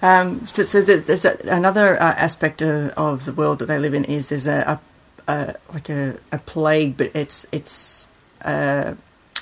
[0.03, 3.95] Um, so, so there's a, another uh, aspect of, of the world that they live
[3.95, 4.81] in is there's a,
[5.29, 8.09] a, a like a, a plague, but it's it's
[8.45, 8.95] uh,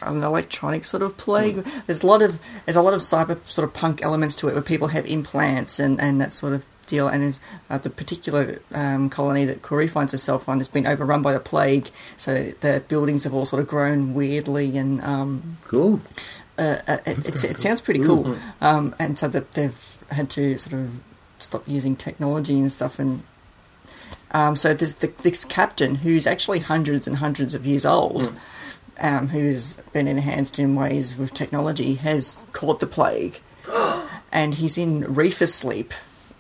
[0.03, 1.57] an electronic sort of plague.
[1.87, 4.55] There's a lot of there's a lot of cyber sort of punk elements to it,
[4.55, 7.09] where people have implants and, and that sort of deal.
[7.09, 11.21] And there's uh, the particular um, colony that Khouri finds herself on has been overrun
[11.21, 15.01] by the plague, so the buildings have all sort of grown weirdly and.
[15.03, 16.01] Um, Cool.
[16.59, 18.37] uh, uh, it, it sounds pretty cool.
[18.61, 21.01] Um, and so that they've had to sort of
[21.39, 22.99] stop using technology and stuff.
[22.99, 23.23] And
[24.33, 28.33] um, so there's the, this captain who's actually hundreds and hundreds of years old,
[29.01, 33.41] um, who's been enhanced in ways with technology, has caught the plague,
[34.33, 35.93] and he's in reefer sleep.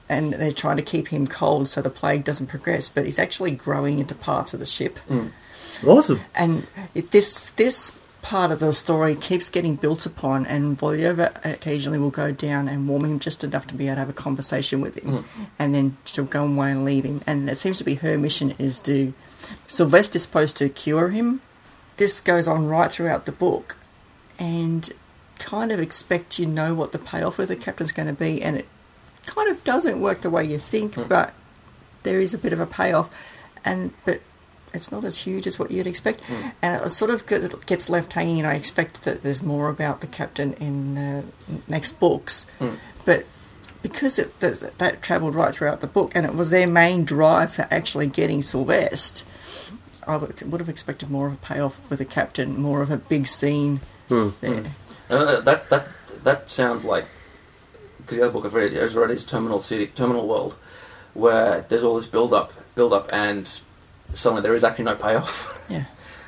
[0.08, 3.50] And they're trying to keep him cold so the plague doesn't progress, but he's actually
[3.50, 5.00] growing into parts of the ship
[5.84, 6.20] Awesome.
[6.36, 6.64] and
[6.94, 7.90] it, this this
[8.26, 12.88] part of the story keeps getting built upon, and Volyova occasionally will go down and
[12.88, 15.24] warm him just enough to be able to have a conversation with him, mm.
[15.60, 17.20] and then she'll go away and leave him.
[17.24, 19.14] And it seems to be her mission is to
[19.68, 21.40] Sylvester's supposed to cure him.
[21.98, 23.76] This goes on right throughout the book,
[24.40, 24.90] and
[25.38, 28.56] kind of expect you know what the payoff with the captain's going to be, and
[28.56, 28.66] it
[29.24, 31.08] kind of doesn't work the way you think, mm.
[31.08, 31.32] but
[32.02, 33.08] there is a bit of a payoff,
[33.64, 34.20] and but
[34.76, 36.20] it's not as huge as what you'd expect,
[36.62, 38.38] and it sort of gets- left hanging.
[38.38, 41.24] And I expect that there's more about the captain in the
[41.66, 42.46] next books,
[43.04, 43.24] but
[43.82, 47.52] because it that, that travelled right throughout the book, and it was their main drive
[47.54, 49.24] for actually getting Sylvester.
[50.08, 52.96] I would, would have expected more of a payoff with the captain, more of a
[52.96, 54.28] big scene Hmm.
[54.40, 54.62] there.
[55.10, 55.86] Uh, that that
[56.24, 57.06] that sounds like
[57.98, 60.54] because the other book I've read, I've read is Terminal City, Terminal World,
[61.14, 63.46] where there's all this build up, build up, and
[64.14, 65.52] suddenly there is actually no payoff.
[65.68, 65.86] Yeah.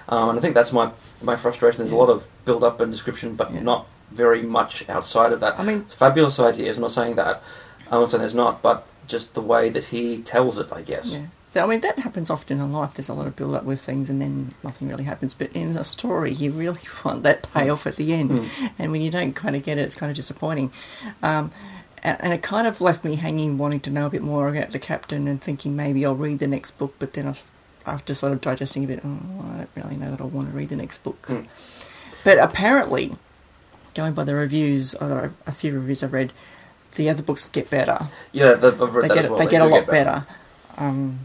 [0.09, 0.91] Um, and I think that's my
[1.23, 1.79] my frustration.
[1.79, 3.61] There's a lot of build up and description, but Yeah.
[3.61, 5.59] not very much outside of that.
[5.61, 6.77] I mean- fabulous ideas.
[6.79, 7.43] I'm not saying that.
[7.91, 11.13] I'm not saying there's not, but just the way that he tells it, I guess.
[11.15, 11.27] Yeah.
[11.65, 12.95] I mean, that happens often in life.
[12.95, 15.35] There's a lot of build up with things and then nothing really happens.
[15.35, 18.49] But in a story, you really want that payoff at the end.
[18.79, 20.71] And when you don't kind of get it, it's kind of disappointing.
[21.23, 21.51] Um,
[22.03, 24.79] and, it kind of left me hanging, wanting to know a bit more about the
[24.79, 26.95] captain and thinking maybe I'll read the next book.
[26.99, 27.43] But then I've,
[27.89, 29.19] after sort of digesting a bit, oh,
[29.53, 31.23] I don't really know that I want to read the next book.
[31.29, 31.47] Mm.
[32.25, 33.17] But apparently,
[33.95, 36.33] going by the reviews, or a few reviews I've read,
[36.97, 37.99] the other books get better.
[38.33, 39.39] Yeah, I've I've read They that get as well.
[39.39, 40.27] they get a do lot better.
[40.77, 41.19] Um,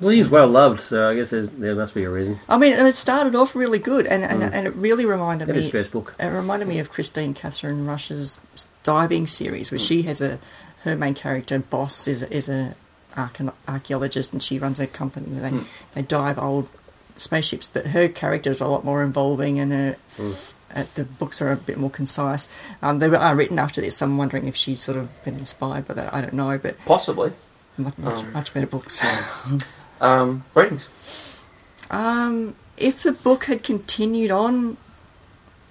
[0.00, 2.40] Well, he's well loved, so I guess there's, there must be a reason.
[2.48, 4.50] I mean, and it started off really good, and and, Mm.
[4.52, 5.70] and it really reminded That is me.
[5.70, 6.14] his first book.
[6.18, 8.38] It reminded me of Kristine Kathryn Rusch's
[8.82, 10.38] diving series, where she has a
[10.82, 12.74] her main character boss is is a archae-
[13.16, 15.58] archaeologist, and she runs a company where they
[15.94, 16.68] they dive old
[17.16, 17.66] spaceships.
[17.66, 19.96] But her character is a lot more involving, and her,
[20.74, 22.48] uh, the books are a bit more concise.
[22.82, 24.00] Um, they are written after this.
[24.02, 26.12] I'm wondering if she's sort of been inspired by that.
[26.14, 27.32] I don't know, but Possibly.
[27.78, 29.00] much much, Um, much better books.
[30.00, 31.42] Um, ratings.
[31.90, 34.76] Um, if the book had continued on,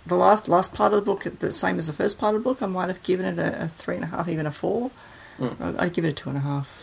[0.07, 2.49] the last last part of the book, the same as the first part of the
[2.49, 4.91] book, I might have given it a, a three and a half, even a four.
[5.39, 5.79] Mm.
[5.79, 6.81] I'd give it a two and a half.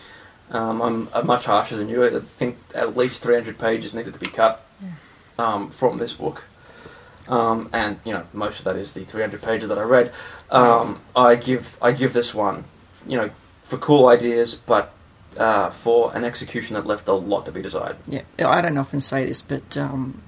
[0.50, 2.04] Um, I'm uh, much harsher than you.
[2.04, 4.66] I think at least 300 pages needed to be cut
[5.38, 6.44] um, from this book.
[7.28, 10.12] Um, and you know most of that is the 300 pages that I read.
[10.50, 12.64] Um, I give I give this one,
[13.06, 13.30] you know,
[13.62, 14.92] for cool ideas, but
[15.36, 17.96] uh, for an execution that left a lot to be desired.
[18.08, 20.22] Yeah, I don't often say this, but um,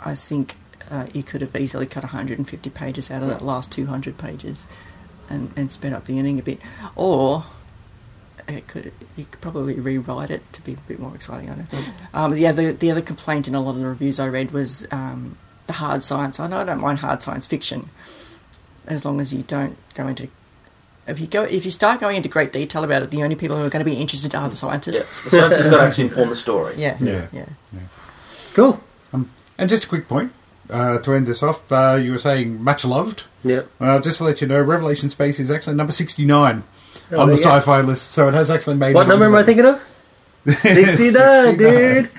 [0.00, 0.54] I think
[0.90, 4.66] uh, you could have easily cut 150 pages out of that last 200 pages,
[5.28, 6.60] and, and sped up the ending a bit,
[6.94, 7.44] or
[8.48, 11.50] it could you could probably rewrite it to be a bit more exciting.
[11.50, 11.64] I know.
[12.14, 14.86] Um, the other the other complaint in a lot of the reviews I read was
[14.90, 15.36] um,
[15.66, 16.38] the hard science.
[16.38, 17.90] I know I don't mind hard science fiction,
[18.86, 20.28] as long as you don't go into
[21.08, 23.56] if you go if you start going into great detail about it, the only people
[23.56, 25.20] who are going to be interested are the Yes, scientists.
[25.22, 26.74] the scientists has got to actually inform the story.
[26.76, 27.26] Yeah, Yeah.
[27.32, 27.46] yeah.
[28.54, 28.80] Cool.
[29.12, 30.32] Um, And just a quick point
[30.70, 31.70] uh, to end this off.
[31.70, 33.26] Uh, you were saying much loved.
[33.44, 33.62] Yeah.
[33.80, 36.64] Uh, just to let you know, Revelation Space is actually number 69
[37.12, 37.58] Oh, on the there you go.
[37.58, 38.94] sci-fi list, so it has actually made.
[38.94, 39.82] What number am I thinking of?
[40.44, 42.10] the- 69, dude.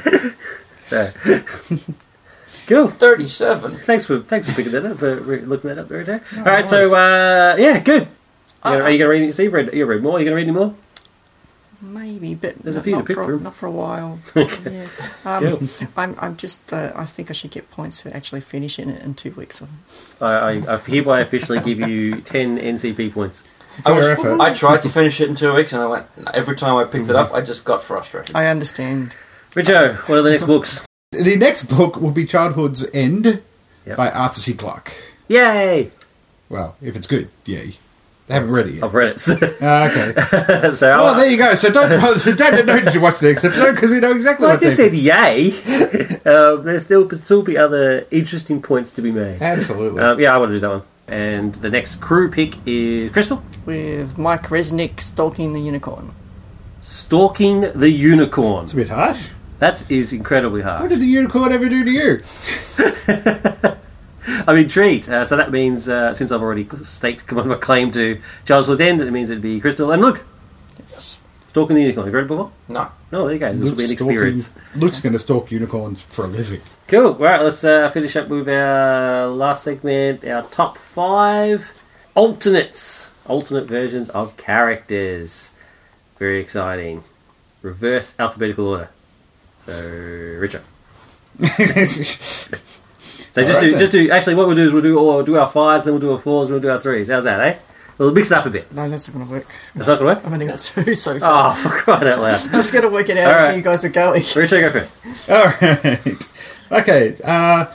[0.84, 1.12] so,
[2.68, 2.88] cool.
[2.90, 3.78] 37.
[3.78, 6.20] Thanks for thanks for picking that up, for re- looking that up there, Joe.
[6.38, 8.04] All right, so uh, yeah, good.
[8.04, 8.08] You
[8.64, 9.34] gonna- are you going to read?
[9.36, 10.18] So you've read, you read more.
[10.18, 10.74] Are you going to read any more?
[11.80, 13.44] Maybe, but There's a not, to pick for, from.
[13.44, 14.20] not for a while.
[14.36, 14.88] yeah.
[15.26, 15.68] um, Cool.
[15.96, 16.74] I'm, I'm just.
[16.74, 19.62] Uh, I think I should get points for actually finishing it in two weeks.
[20.20, 23.44] I, I, I hereby officially give you ten NCP points.
[23.84, 24.40] For I, was- effort.
[24.42, 26.06] I tried to finish it in two weeks, and I went.
[26.34, 28.36] Every time I picked it up, I just got frustrated.
[28.36, 29.16] I understand.
[29.52, 30.86] Richo, what are the next books?
[31.12, 33.42] The next book will be Childhood's End
[33.86, 33.98] Yep.
[33.98, 34.54] by Arthur C.
[34.54, 34.92] Clarke.
[35.30, 35.92] Yay!
[36.50, 37.74] Well, if it's good, yay.
[38.30, 38.84] I haven't read it yet.
[38.84, 39.20] I've read it.
[39.22, 40.14] so, Ah, okay.
[40.18, 40.70] I-
[41.02, 41.54] Well, there you go.
[41.56, 44.46] So don't so don't know did you watch the next episode because we know exactly
[44.48, 45.52] Well, I just said yay.
[46.26, 49.42] um, there's still still be other interesting points to be made.
[49.42, 50.02] Absolutely.
[50.02, 50.82] Um, yeah, I want to do that one.
[51.08, 53.42] And the next crew pick is Crystal.
[53.66, 56.12] With Mike Resnick stalking the unicorn.
[56.82, 58.64] Stalking the Unicorn.
[58.64, 59.32] it's a bit harsh.
[59.60, 60.82] That is incredibly harsh.
[60.82, 62.22] What did the unicorn ever do to you?
[64.48, 65.10] I'm intrigued.
[65.10, 69.12] Uh, so that means, uh, since I've already staked my claim to Childhood's End, it
[69.12, 69.92] means it'd be Crystal.
[69.92, 70.26] And look,
[70.80, 71.22] Yes.
[71.50, 72.06] Stalking the Unicorn.
[72.06, 72.52] Have you read it before?
[72.70, 72.90] No.
[73.12, 73.52] No, there you go.
[73.54, 74.54] This will be an Luke's stalking- experience.
[74.76, 76.62] Luke's going to stalk unicorns for a living.
[76.88, 77.16] Cool.
[77.16, 81.84] Right, let's uh, finish up with our last segment, our top five
[82.16, 85.54] alternates, alternate versions of characters.
[86.20, 87.04] Very exciting.
[87.62, 88.90] Reverse alphabetical order.
[89.62, 89.74] So,
[90.40, 90.62] Richard.
[93.34, 93.80] So just Alright do, then.
[93.80, 94.10] just do.
[94.10, 96.18] Actually, what we'll do is we'll do, we'll do our fives, then we'll do our
[96.18, 97.08] fours, then we'll do our threes.
[97.08, 97.60] How's that, eh?
[97.98, 98.72] We'll mix it up a bit.
[98.72, 99.48] No, that's not going to work.
[99.74, 100.26] That's not gonna work.
[100.26, 101.52] I've only got two so far.
[101.52, 102.54] Oh, for crying out loud!
[102.54, 103.58] I was going to work it out All as right.
[103.58, 104.22] you guys are going.
[104.36, 105.30] Richard, go first.
[105.30, 106.34] All right.
[106.72, 107.18] Okay.
[107.24, 107.66] Uh,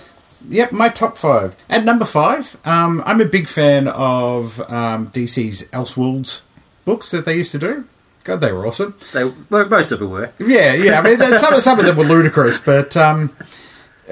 [0.49, 1.57] yep, my top five.
[1.69, 6.43] At number five, um, I'm a big fan of um, DC's Elseworlds
[6.85, 7.87] books that they used to do.
[8.25, 8.95] God, they were awesome.
[9.13, 10.31] They, most of them were.
[10.39, 11.01] Yeah, yeah.
[11.01, 13.35] I mean, some some of them were ludicrous, but um,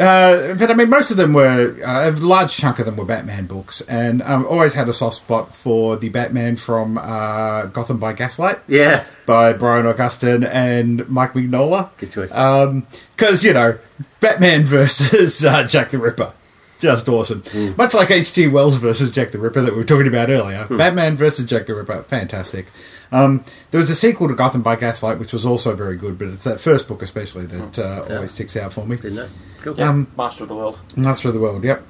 [0.01, 3.05] uh, but I mean, most of them were uh, a large chunk of them were
[3.05, 7.99] Batman books, and I've always had a soft spot for the Batman from uh, Gotham
[7.99, 11.91] by Gaslight Yeah, by Brian Augustyn and Mike Mignola.
[11.99, 12.31] good choice.
[12.33, 13.79] Because, you know,
[14.21, 16.33] Batman versus uh, Jack the Ripper.
[16.81, 17.43] Just awesome.
[17.77, 18.49] Much like H.G.
[18.49, 20.67] Wells versus Jack the Ripper that we were talking about earlier.
[20.69, 22.67] Batman versus Jack the Ripper, fantastic.
[23.13, 26.29] Um, there was a sequel to Gotham by Gaslight, which was also very good, but
[26.29, 28.15] it's that first book especially that uh, Yeah.
[28.17, 28.97] always sticks out for me.
[28.97, 29.27] Didn't know.
[29.63, 29.75] Cool.
[29.77, 30.79] Yeah, Um, Master of the World.
[30.97, 31.83] Master of the World, yep.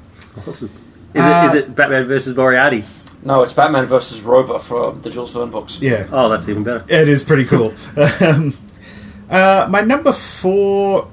[0.47, 0.71] Awesome.
[1.15, 2.83] Is, Uh, it, is it Batman versus Moriarty?
[3.23, 5.79] No, it's Batman versus Rover from the Jules Verne books.
[5.83, 6.07] Yeah.
[6.11, 6.85] Oh, that's even better.
[6.89, 7.75] It is pretty cool.
[8.23, 8.55] um,
[9.29, 11.09] uh, my number four.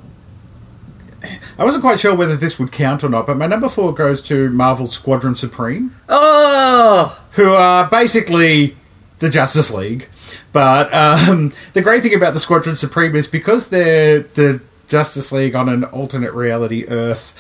[1.58, 4.22] I wasn't quite sure whether this would count or not, but my number four goes
[4.24, 8.78] to Marvel Squadron Supreme, Oh, who are basically
[9.20, 10.10] the Justice League.
[10.54, 15.56] But um, the great thing about the Squadron Supreme is because they're the Justice League
[15.56, 17.34] on an alternate reality Earth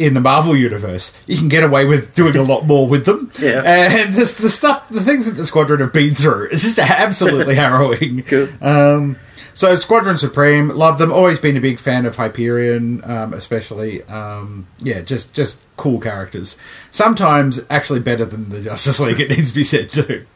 [0.00, 3.30] in the Marvel universe, you can get away with doing a lot more with them.
[3.40, 3.62] Yeah.
[3.64, 8.22] And the stuff, the things that the Squadron have been through, it's just absolutely harrowing.
[8.22, 8.48] Cool.
[8.60, 9.16] Um,
[9.54, 11.12] so Squadron Supreme, love them.
[11.12, 14.02] Always been a big fan of Hyperion, um, especially.
[14.04, 16.56] Um, yeah, just just cool characters.
[16.90, 19.20] Sometimes actually better than the Justice League.
[19.20, 20.26] It needs to be said too.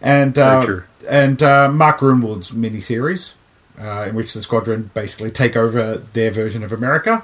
[0.00, 0.84] And uh, true.
[1.08, 3.34] and uh, Mark Gruenwald's miniseries,
[3.78, 7.22] uh, in which the Squadron basically take over their version of America.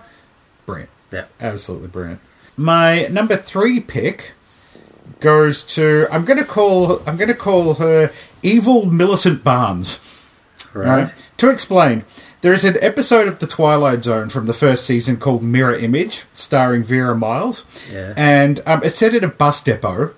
[0.67, 0.91] Brilliant.
[1.13, 1.27] yeah.
[1.41, 2.21] Absolutely brilliant.
[2.57, 4.33] My number three pick
[5.21, 8.11] goes to I'm going to call I'm going to call her
[8.43, 10.01] Evil Millicent Barnes.
[10.75, 11.05] Right.
[11.05, 11.27] Right.
[11.39, 12.05] To explain,
[12.41, 16.25] there is an episode of The Twilight Zone from the first season called Mirror Image,
[16.33, 17.67] starring Vera Miles.
[17.93, 18.15] Yeah.
[18.17, 20.15] And um, it's set at a bus depot,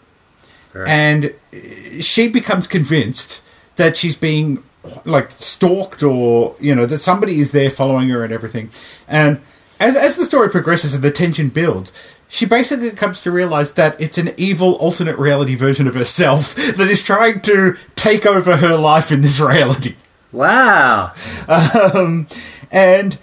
[0.73, 0.89] Right.
[0.89, 3.43] and uh, she becomes convinced
[3.77, 4.63] that she's being
[5.05, 8.69] like stalked or you know that somebody is there following her and everything
[9.09, 9.41] and
[9.81, 11.91] as, as the story progresses and the tension builds
[12.29, 16.89] she basically comes to realize that it's an evil alternate reality version of herself that
[16.89, 19.95] is trying to take over her life in this reality
[20.35, 21.13] wow.
[21.95, 22.27] um,
[22.71, 23.19] and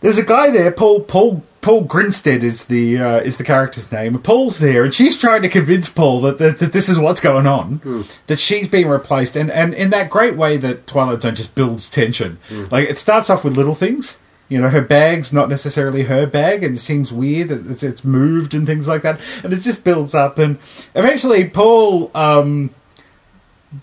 [0.00, 4.18] there's a guy there, Paul Paul Paul Grinstead is the uh, is the character's name.
[4.18, 7.46] Paul's there, and she's trying to convince Paul that, that, that this is what's going
[7.46, 7.80] on,
[8.28, 11.90] that she's being replaced, and, and in that great way that Twilight Zone just builds
[11.90, 12.38] tension.
[12.70, 14.20] Like it starts off with little things.
[14.48, 18.04] You know, her bag's not necessarily her bag, and it seems weird that it's, it's
[18.04, 20.56] moved and things like that, and it just builds up, and
[20.94, 22.70] eventually Paul um,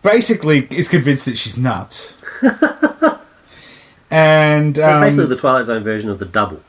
[0.02, 2.17] basically is convinced that she's nuts.
[4.12, 6.62] and So um, basically, the Twilight Zone version of the double.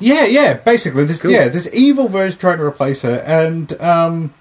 [0.00, 1.30] yeah, yeah, basically this Cool.
[1.30, 4.32] yeah, this evil version trying to replace her and um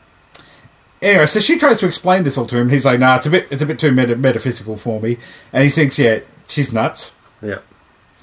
[1.02, 2.70] anyway, so she tries to explain this all to him.
[2.70, 5.18] He's like, "Nah, it's a bit it's a bit too meta- metaphysical for me."
[5.54, 7.60] And he thinks, "Yeah, she's nuts." Yeah.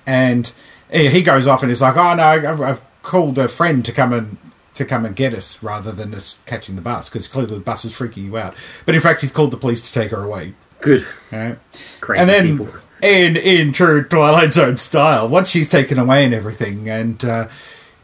[0.07, 0.53] And
[0.91, 4.13] he goes off and he's like, "Oh no, I've, I've called a friend to come
[4.13, 4.37] and
[4.75, 7.85] to come and get us rather than us catching the bus because clearly the bus
[7.85, 8.55] is freaking you out."
[8.87, 10.55] But in fact, he's called the police to take her away.
[10.83, 11.07] Good.
[11.33, 11.57] Right?
[12.01, 12.81] Crazy and then people.
[13.03, 17.49] in in true Twilight Zone style, once she's taken away and everything, and uh,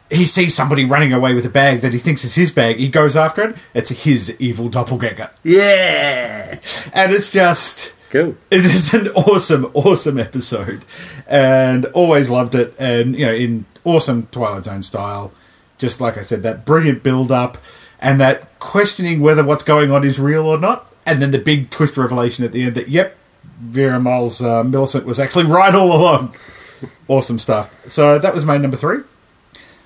[0.09, 2.89] he sees somebody running away with a bag that he thinks is his bag, he
[2.89, 3.55] goes after it.
[3.75, 6.59] It's his evil doppelganger, Yeah.
[6.93, 7.93] and it's just.
[8.09, 8.35] Cool.
[8.49, 10.81] It is an awesome, awesome episode,
[11.27, 12.73] and always loved it.
[12.79, 15.31] And you know, in awesome Twilight Zone style,
[15.77, 17.59] just like I said, that brilliant build up
[18.01, 21.69] and that questioning whether what's going on is real or not, and then the big
[21.69, 23.17] twist revelation at the end that yep,
[23.59, 26.35] Vera Miles uh, Millicent was actually right all along.
[27.07, 27.87] awesome stuff.
[27.87, 28.99] So that was my number three.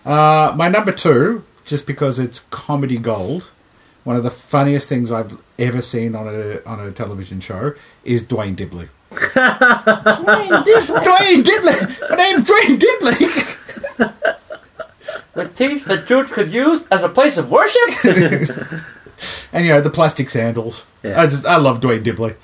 [0.05, 3.51] Uh, my number two, just because it's comedy gold,
[4.03, 8.23] one of the funniest things I've ever seen on a on a television show is
[8.23, 8.89] Duane Dibbley.
[9.11, 10.63] Duane
[11.43, 11.73] Dibbley.
[12.09, 13.27] My name's Duane Dibbley.
[15.33, 17.89] The teeth that George could use as a place of worship?
[19.51, 20.85] and you know the plastic sandals.
[21.03, 21.21] Yeah.
[21.21, 22.35] I just I love Duane Dibbley.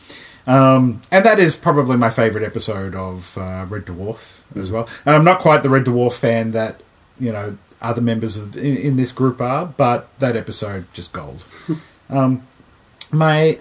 [0.47, 4.89] Um, and that is probably my favourite episode of uh, Red Dwarf as well.
[5.05, 6.81] And I'm not quite the Red Dwarf fan that
[7.19, 11.45] you know other members of in, in this group are, but that episode just gold.
[12.09, 12.43] um,
[13.11, 13.57] my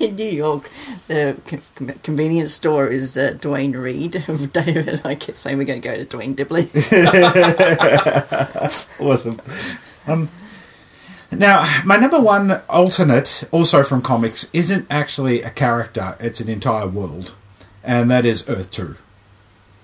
[0.00, 0.70] In New York,
[1.06, 1.36] the
[1.74, 4.12] con- convenience store is uh, Duane Reade.
[4.52, 6.66] David and I kept saying we're going to go to Duane Dibbley.
[9.00, 9.40] awesome.
[10.06, 10.28] Um,
[11.32, 16.86] now, my number one alternate, also from comics, isn't actually a character; it's an entire
[16.86, 17.34] world,
[17.84, 18.96] and that is Earth Two.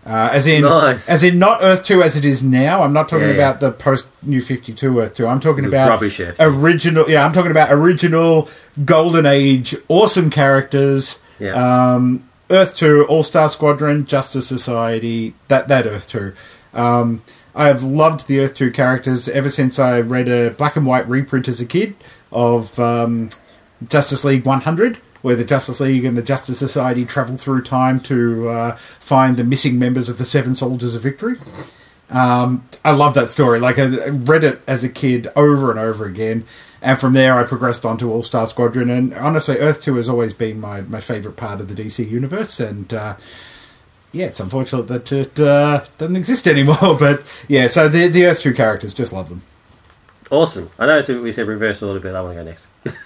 [0.05, 1.09] Uh, as in, Nice.
[1.11, 2.83] as in, not Earth Two as it is now.
[2.83, 3.49] I'm not talking Yeah, yeah.
[3.49, 5.27] about the post New Fifty Two Earth Two.
[5.27, 7.05] I'm talking The about rubbish original.
[7.09, 8.49] Yeah, I'm talking about original
[8.85, 11.21] Golden Age, awesome characters.
[11.41, 11.55] Yeah.
[11.95, 15.35] Um, Earth Two, All Star Squadron, Justice Society.
[15.49, 16.35] That that Earth Two.
[16.73, 17.23] Um,
[17.57, 21.49] I've loved the Earth Two characters ever since I read a black and white reprint
[21.49, 21.97] as a kid
[22.31, 23.31] of um,
[23.89, 28.51] Justice League 100, where the Justice League and the Justice Society travel through time to
[28.51, 31.39] uh, find the missing members of the Seven Soldiers of Victory.
[32.11, 33.59] Um, I love that story.
[33.59, 36.45] Like I read it as a kid over and over again,
[36.83, 38.91] and from there I progressed on to All Star Squadron.
[38.91, 42.61] And honestly, Earth Two has always been my, my favorite part of the DC universe.
[42.61, 43.17] And uh,
[44.17, 46.97] yeah, it's unfortunate that it uh, doesn't exist anymore.
[46.99, 49.43] But yeah, so the the Earth Two characters, just love them.
[50.31, 50.71] Awesome.
[50.79, 52.15] I know we said reverse a little bit.
[52.15, 52.67] I want to go next.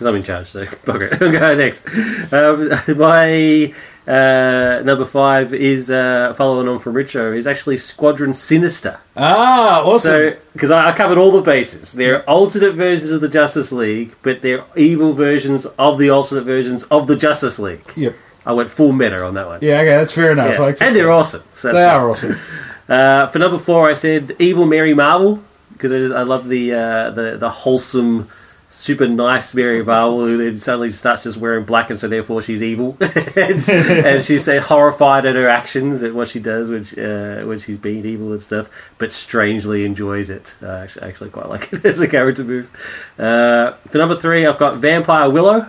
[0.00, 1.86] Because I'm in charge, so okay, I'll go next.
[2.32, 3.74] Um, my
[4.06, 8.98] uh, number five is uh, following on from Richo is actually Squadron Sinister.
[9.14, 10.10] Ah, awesome.
[10.10, 14.14] So, because I, I covered all the bases, they're alternate versions of the Justice League,
[14.22, 17.82] but they're evil versions of the alternate versions of the Justice League.
[17.94, 18.14] yep.
[18.46, 19.58] I went full meta on that one.
[19.62, 20.58] Yeah, okay, that's fair enough.
[20.58, 20.86] Yeah.
[20.86, 21.12] And they're that.
[21.12, 21.42] awesome.
[21.52, 22.36] So They are awesome.
[22.88, 25.40] Uh, for number four, I said Evil Mary Marvel
[25.72, 28.28] because I, just- I love the uh, the the wholesome,
[28.68, 32.64] super nice Mary Marvel who then suddenly starts just wearing black, and so therefore she's
[32.64, 36.68] evil, and, and she's so horrified at her actions at what she does
[36.98, 38.68] uh, when she's being evil and stuff,
[38.98, 40.56] but strangely enjoys it.
[40.60, 42.68] Uh, actually, I actually quite like it as a character move.
[43.16, 45.68] Uh, for number three, I've got Vampire Willow.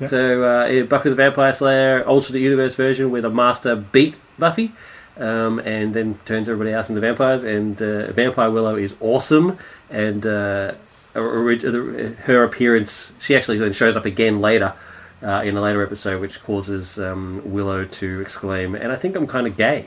[0.00, 0.08] Yeah.
[0.08, 4.72] So uh, Buffy the Vampire Slayer alternate universe version where the Master beat Buffy
[5.16, 7.44] um, and then turns everybody else into vampires.
[7.44, 9.58] And uh, Vampire Willow is awesome,
[9.90, 10.72] and uh,
[11.14, 14.74] orig- her appearance, she actually then shows up again later
[15.22, 19.26] uh, in a later episode, which causes um, Willow to exclaim, "And I think I'm
[19.26, 19.86] kind of gay."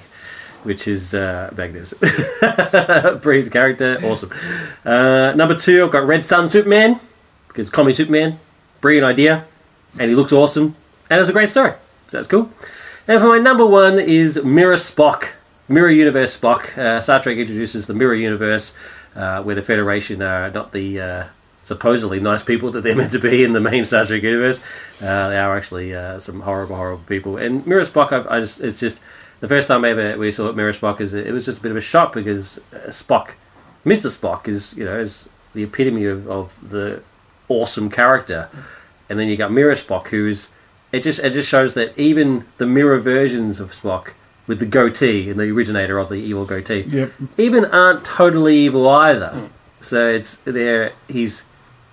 [0.64, 3.22] Which is uh, magnificent.
[3.22, 4.34] Bree's character, awesome.
[4.84, 7.00] Uh, number two, I've got Red Son Superman
[7.48, 8.34] because Comedy Superman,
[8.82, 9.46] brilliant idea,
[10.00, 10.76] and he looks awesome,
[11.10, 11.72] and it's a great story.
[12.08, 12.52] So that's cool.
[13.08, 15.34] And for my number one is Mirror Spock,
[15.68, 16.78] Mirror Universe Spock.
[16.78, 18.76] Uh, Star Trek introduces the Mirror Universe,
[19.16, 21.24] uh, where the Federation are not the uh,
[21.64, 24.64] supposedly nice people that they're meant to be in the main Star Trek universe.
[25.02, 27.38] Uh, they are actually uh, some horrible, horrible people.
[27.38, 29.02] And Mirror Spock, I, I just it's just
[29.40, 31.78] the first time ever we saw Mirror Spock is it was just a bit of
[31.78, 33.32] a shock because uh, Spock,
[33.84, 37.02] Mister Spock, is you know is the epitome of, of the
[37.50, 38.50] awesome character,
[39.10, 40.52] and then you got Mirror Spock, who's
[40.92, 44.12] it just it just shows that even the mirror versions of Spock
[44.48, 47.12] with the goatee and the originator of the evil goatee, Yep.
[47.38, 49.50] even aren't totally evil either.
[49.82, 50.94] So it's there.
[51.10, 51.46] He's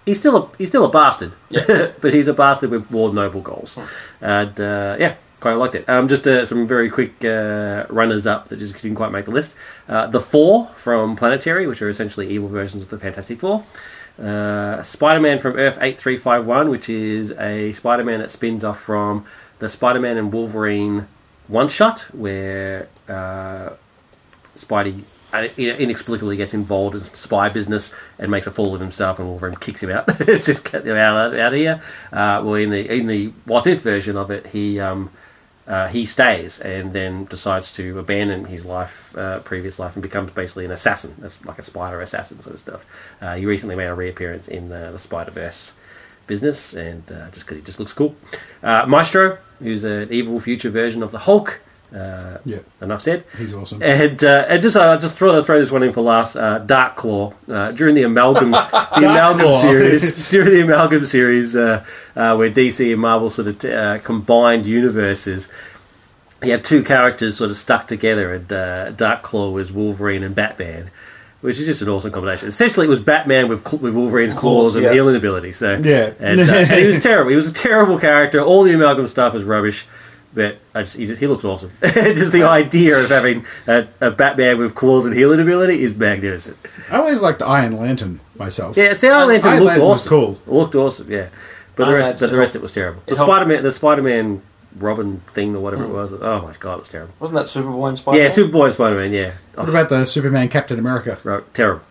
[0.06, 3.76] he's still a he's still a bastard, but he's a bastard with more noble goals.
[4.20, 5.88] And uh, yeah, quite liked it.
[5.88, 9.32] Um, just uh, some very quick uh, runners up that just didn't quite make the
[9.32, 9.56] list.
[9.88, 13.64] Uh, the Four from Planetary, which are essentially evil versions of the Fantastic Four.
[14.18, 19.26] Uh, Spider-Man from Earth 8351, which is a Spider-Man that spins off from
[19.58, 21.08] the Spider-Man and Wolverine
[21.48, 23.70] one-shot, where uh,
[24.56, 25.02] Spidey
[25.34, 29.56] uh, inexplicably gets involved in spy business and makes a fool of himself, and Wolverine
[29.56, 30.06] kicks him out.
[30.18, 31.82] just get him out, out of here.
[32.12, 35.10] Uh, well, in the in the what if version of it, he um,
[35.66, 40.30] uh, he stays and then decides to abandon his life, uh, previous life, and becomes
[40.32, 41.14] basically an assassin.
[41.44, 42.86] Like a spider assassin sort of stuff.
[43.20, 45.76] Uh, he recently made a reappearance in the, the Spider Verse
[46.26, 48.14] business, and uh, just because he just looks cool.
[48.62, 51.62] Uh, Maestro, who's an evil future version of the Hulk.
[51.95, 53.24] Uh, Yeah, enough said.
[53.39, 53.82] he's awesome.
[53.82, 56.37] And uh, and just uh, just throw throw this one in for last.
[56.37, 58.59] Uh, Dark Claw uh, during the amalgam the
[58.97, 59.61] amalgam Claw.
[59.61, 61.85] series during the amalgam series uh,
[62.16, 65.51] uh, where DC and Marvel sort of uh, combined universes.
[66.43, 70.35] He had two characters sort of stuck together, and uh, Dark Claw was Wolverine and
[70.35, 70.91] Batman,
[71.41, 72.49] which is just an awesome combination.
[72.49, 74.93] Essentially, it was Batman with with Wolverine's claws, Claws, and yeah.
[74.93, 75.53] healing ability.
[75.53, 76.11] So Yeah.
[76.18, 77.30] and, uh, and he was terrible.
[77.30, 78.41] He was a terrible character.
[78.43, 79.87] All the amalgam stuff was rubbish.
[80.35, 81.70] But I just, he, just, he looks awesome.
[81.80, 86.59] just the idea of having a, a Batman with claws and healing ability is magnificent.
[86.91, 88.76] I always liked Iron Lantern myself.
[88.76, 90.09] Yeah, see, Iron Lantern Iron looked Lantern was awesome.
[90.09, 90.32] cool.
[90.32, 91.28] It looked awesome, yeah.
[91.76, 93.03] But the rest, Lantern but the rest, it was terrible.
[93.07, 94.43] The it helped- Spider Man, the Spider Man
[94.76, 95.95] Robin thing or whatever it hmm.
[95.95, 96.12] was.
[96.14, 97.14] Oh my god, it was terrible.
[97.20, 98.18] Wasn't that Superboy and Spider?
[98.18, 99.12] Yeah, Superboy and Spider Man.
[99.12, 101.18] Yeah, What oh, about the Superman Captain America?
[101.24, 101.85] right, terrible.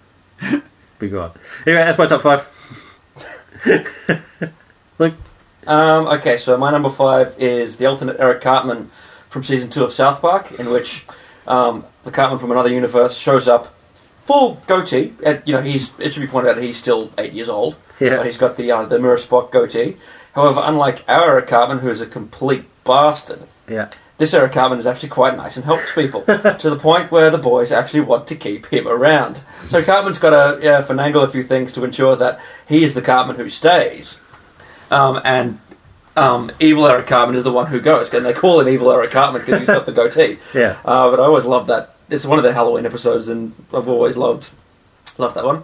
[0.99, 1.31] Big god.
[1.65, 2.49] Anyway, that's my top five.
[4.99, 5.13] Look,
[5.67, 8.89] Um, okay, so my number five is the alternate Eric Cartman
[9.29, 11.05] from season two of South Park, in which
[11.47, 13.73] um, the Cartman from another universe shows up,
[14.25, 15.13] full goatee.
[15.25, 17.75] And, you know, he's it should be pointed out that he's still eight years old,
[17.99, 18.17] Yeah.
[18.17, 19.97] but he's got the uh, the Mirror Spock goatee.
[20.35, 24.87] However, unlike our Eric Cartman, who is a complete bastard, yeah, this Eric Cartman is
[24.87, 28.35] actually quite nice and helps people to the point where the boys actually want to
[28.35, 29.41] keep him around.
[29.67, 33.01] So Cartman's got to yeah, finagle a few things to ensure that he is the
[33.01, 34.19] Cartman who stays,
[34.91, 35.59] um, and
[36.15, 38.13] um, evil Eric Cartman is the one who goes.
[38.13, 40.37] And they call him evil Eric Cartman because he's got the goatee.
[40.53, 40.77] yeah.
[40.85, 41.95] Uh, but I always loved that.
[42.09, 44.51] It's one of the Halloween episodes, and I've always loved
[45.17, 45.63] loved that one.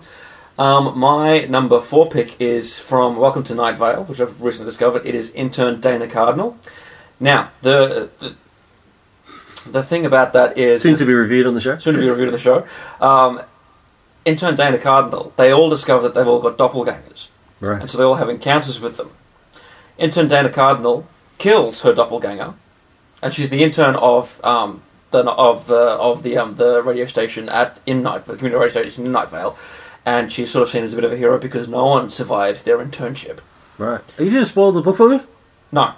[0.58, 5.06] Um, my number four pick is from Welcome to Night Vale, which I've recently discovered.
[5.06, 6.58] It is intern Dana Cardinal.
[7.20, 8.36] Now, the, the
[9.70, 11.78] the thing about that is Soon to be reviewed on the show.
[11.78, 12.66] soon to be reviewed in the show.
[13.00, 13.42] Um,
[14.26, 17.30] intern Dana Cardinal, they all discover that they've all got doppelgangers,
[17.62, 17.82] Right.
[17.82, 19.12] and so they all have encounters with them.
[19.98, 21.06] Intern Dana Cardinal
[21.38, 22.54] kills her doppelganger,
[23.22, 24.82] and she's the intern of um,
[25.12, 28.84] the of the of the um, the radio station at in Night the community radio
[28.84, 29.58] station in Night Vale,
[30.06, 32.64] and she's sort of seen as a bit of a hero because no one survives
[32.64, 33.40] their internship.
[33.78, 34.02] Right.
[34.18, 35.20] Are you just spoiled the book for me?
[35.72, 35.94] No,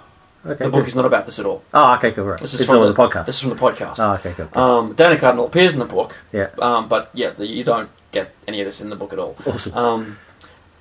[0.46, 0.64] Okay.
[0.64, 1.62] the book is not about this at all.
[1.72, 2.24] Oh, okay, cool.
[2.24, 2.38] Right.
[2.40, 3.26] This is It's from on the podcast.
[3.26, 3.96] This is from the podcast.
[3.98, 4.46] Oh, okay, cool.
[4.52, 4.62] cool.
[4.62, 6.50] Um, Dana Cardinal appears in the book, yeah.
[6.60, 9.36] um, but yeah, the, you don't get any of this in the book at all.
[9.46, 9.74] Awesome.
[9.76, 10.18] Um,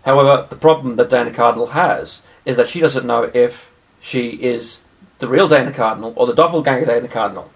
[0.06, 4.84] however, the problem that Dana Cardinal has is that she doesn't know if she is
[5.20, 7.52] the real Dana Cardinal or the doppelganger Dana Cardinal,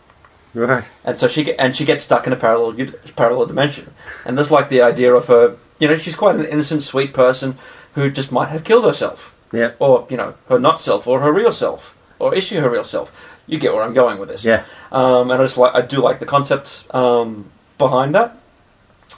[0.54, 0.84] Right.
[1.04, 2.76] and so she get, and she gets stuck in a parallel
[3.16, 3.94] parallel dimension.
[4.26, 7.58] And just like the idea of her, you know, she's quite an innocent, sweet person
[7.96, 9.72] who just might have killed herself, Yeah.
[9.80, 12.84] or you know, her not self, or her real self, or is she her real
[12.84, 13.32] self?
[13.48, 14.44] You get where I'm going with this.
[14.46, 14.64] Yeah.
[14.92, 17.46] Um, and I just like I do like the concept um,
[17.78, 18.38] behind that.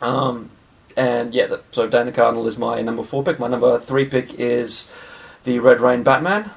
[0.01, 0.49] Um,
[0.97, 3.39] and yeah, that, so Dana Cardinal is my number four pick.
[3.39, 4.91] My number three pick is
[5.43, 6.49] the Red Rain Batman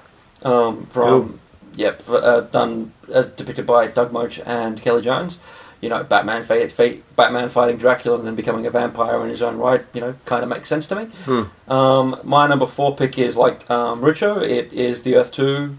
[0.42, 1.38] um, from
[1.76, 5.38] yep uh, done as depicted by Doug Moench and Kelly Jones.
[5.82, 9.42] You know, Batman fa- fa- Batman fighting Dracula and then becoming a vampire in his
[9.42, 9.84] own right.
[9.92, 11.04] You know, kind of makes sense to me.
[11.04, 11.70] Hmm.
[11.70, 14.42] Um, my number four pick is like um, Richo.
[14.42, 15.76] It is the Earth Two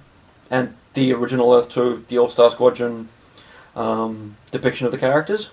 [0.52, 3.10] and the original Earth Two, the All Star Squadron
[3.76, 5.50] um, depiction of the characters.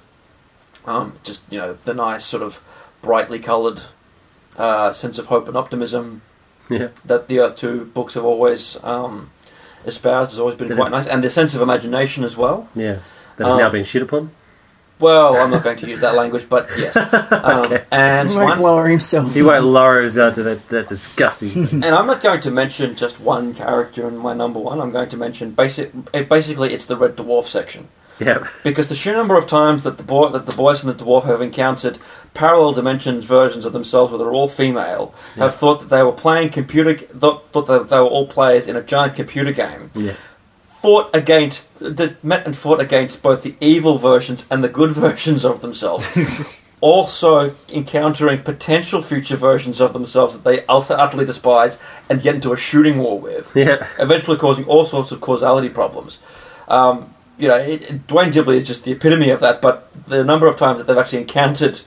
[0.84, 2.62] Um, just you know the nice sort of
[3.03, 3.82] brightly coloured
[4.57, 6.22] uh, sense of hope and optimism
[6.68, 6.88] Yeah.
[7.07, 9.30] that the Earth Two books have always um,
[9.86, 12.68] espoused has always been Did quite it- nice, and the sense of imagination as well.
[12.74, 12.99] Yeah.
[13.36, 14.32] That has Um, now been shit upon.
[15.01, 16.96] Well, I'm not going to use that language, but yes.
[17.30, 17.84] Um, Okay.
[17.92, 19.32] And He won't one, lower himself.
[19.32, 21.68] He won't lower us out to that, that disgusting.
[21.84, 24.80] and I'm not going to mention just one character in my number one.
[24.80, 25.92] I'm going to mention basic.
[26.28, 27.86] Basically, it's the Red Dwarf section
[28.20, 28.46] yeah.
[28.64, 31.24] because the sheer number of times that the boy, that the boys and the dwarf
[31.24, 31.98] have encountered
[32.34, 35.44] parallel dimensions versions of themselves, where they're all female, Yeah.
[35.44, 38.76] have thought that they were playing computer, thought, thought that they were all players in
[38.76, 39.90] a giant computer game.
[39.94, 40.12] Yeah.
[40.68, 41.80] Fought against,
[42.22, 46.62] met and fought against both the evil versions and the good versions of themselves.
[46.80, 52.52] also encountering potential future versions of themselves that they utter- utterly despise and get into
[52.52, 53.84] a shooting war with Yeah.
[53.98, 56.22] eventually causing all sorts of causality problems.
[56.68, 59.61] Um, you know, it, it- Duane Dibbley is just the epitome of that.
[59.62, 61.80] But the number of times that they've actually encountered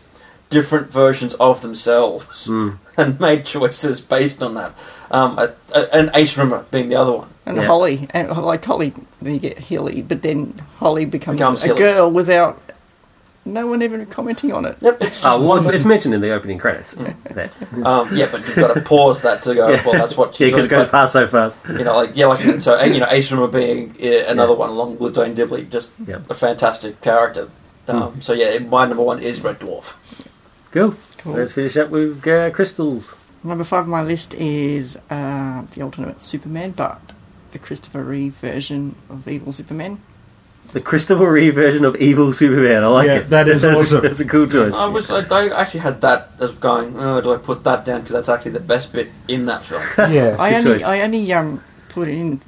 [0.49, 2.77] different versions of themselves Mm.
[2.97, 4.73] and made choices based on that,
[5.11, 5.47] um, uh,
[5.93, 7.29] and Ace Rimmer being the other one.
[7.45, 7.63] And Yeah.
[7.63, 11.79] Holly, and like Holly, then you get Hilly, but then Holly becomes, Becomes a Hilly.
[11.79, 12.61] girl without
[13.45, 14.77] no one even commenting on it.
[14.81, 16.95] Yep, it's just Oh, well, it's mentioned in the opening credits.
[17.31, 17.51] That.
[17.85, 19.67] um, yeah, but you've got to pause that to go.
[19.67, 20.81] Well, that's what Yeah, she's because it doing.
[20.83, 21.59] goes past so fast.
[21.69, 24.59] You know, like yeah, like so, and, you know, Ace Rimmer being uh, another Yeah.
[24.59, 26.19] one along with Duane Dibbley, just Yeah.
[26.29, 27.49] a fantastic character.
[27.87, 29.95] Um, So yeah, my number one is Red Dwarf.
[30.71, 30.93] Cool.
[31.19, 31.33] Cool.
[31.33, 33.15] Let's finish up with uh, crystals.
[33.43, 36.99] Number five on my list is uh, the Ultimate Superman, but
[37.51, 39.99] the Christopher Reeve version of Evil Superman.
[40.73, 42.83] The Christopher Reeve version of Evil Superman.
[42.83, 43.27] I like Yeah, it.
[43.27, 44.01] that is That's a- awesome.
[44.03, 44.75] That's a cool choice.
[44.75, 46.97] I was I, I actually had that as going.
[46.97, 49.83] Oh, do I put that down because that's actually the best bit in that film.
[50.11, 50.35] Yeah.
[50.39, 50.83] I only choice.
[50.83, 52.39] I only um put it in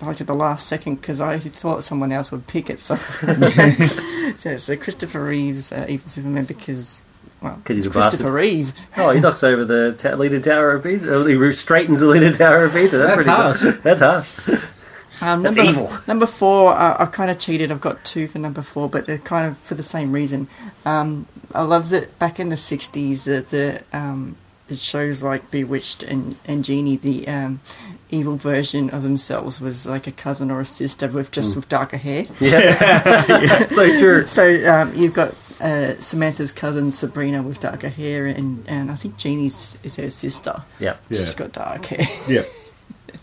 [0.00, 2.78] like at the last second because I thought someone else would pick it.
[2.78, 2.94] So,
[4.38, 7.02] so, so Christopher Reeve's uh, Evil Superman because
[7.42, 8.10] well, 'Cause he's it's a bastard.
[8.20, 8.72] Christopher Reeve.
[8.96, 11.28] Oh, he knocks over the ta- leaning tower of Pisa.
[11.28, 12.98] He straightens the leaning tower of Pisa.
[12.98, 13.82] That's, That's pretty good.
[13.82, 14.64] That's harsh.
[15.22, 15.90] Um, That's number, evil.
[16.06, 17.70] Number four, uh, I've kind of cheated.
[17.70, 20.46] I've got two for number four, but they're kind of for the same reason.
[20.84, 24.36] Um, I love that back in the '60s, that the um,
[24.68, 27.60] it shows like Bewitched and and Jeannie, the um,
[28.10, 31.56] evil version of themselves was like a cousin or a sister with just Mm.
[31.56, 32.26] with darker hair.
[32.40, 33.66] Yeah.
[33.66, 34.26] so true.
[34.26, 39.16] So um, you've got uh, Samantha's cousin Sabrina with darker hair, and, and I think
[39.16, 40.62] Jeannie's is her sister.
[40.78, 40.96] Yeah.
[41.08, 41.20] Yeah.
[41.20, 42.06] She's got dark hair.
[42.28, 42.42] Yeah.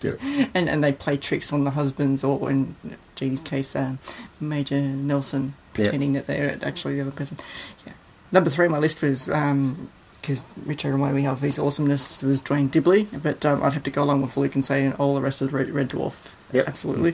[0.03, 0.47] Yeah.
[0.53, 2.75] and and they play tricks on the husbands, or in
[3.15, 3.99] Jeannie's case, um,
[4.39, 5.85] Major Nelson, Yeah.
[5.85, 7.37] pretending that they're actually the other person.
[7.85, 7.93] Yeah.
[8.31, 12.69] Number three on my list was because Richard reminded me of his awesomeness was Duane
[12.69, 15.41] Dibbley, but um, I'd have to go along with Luke and say all the rest
[15.41, 16.33] of the Red, Red Dwarf.
[16.53, 16.67] Yep.
[16.67, 17.13] Absolutely.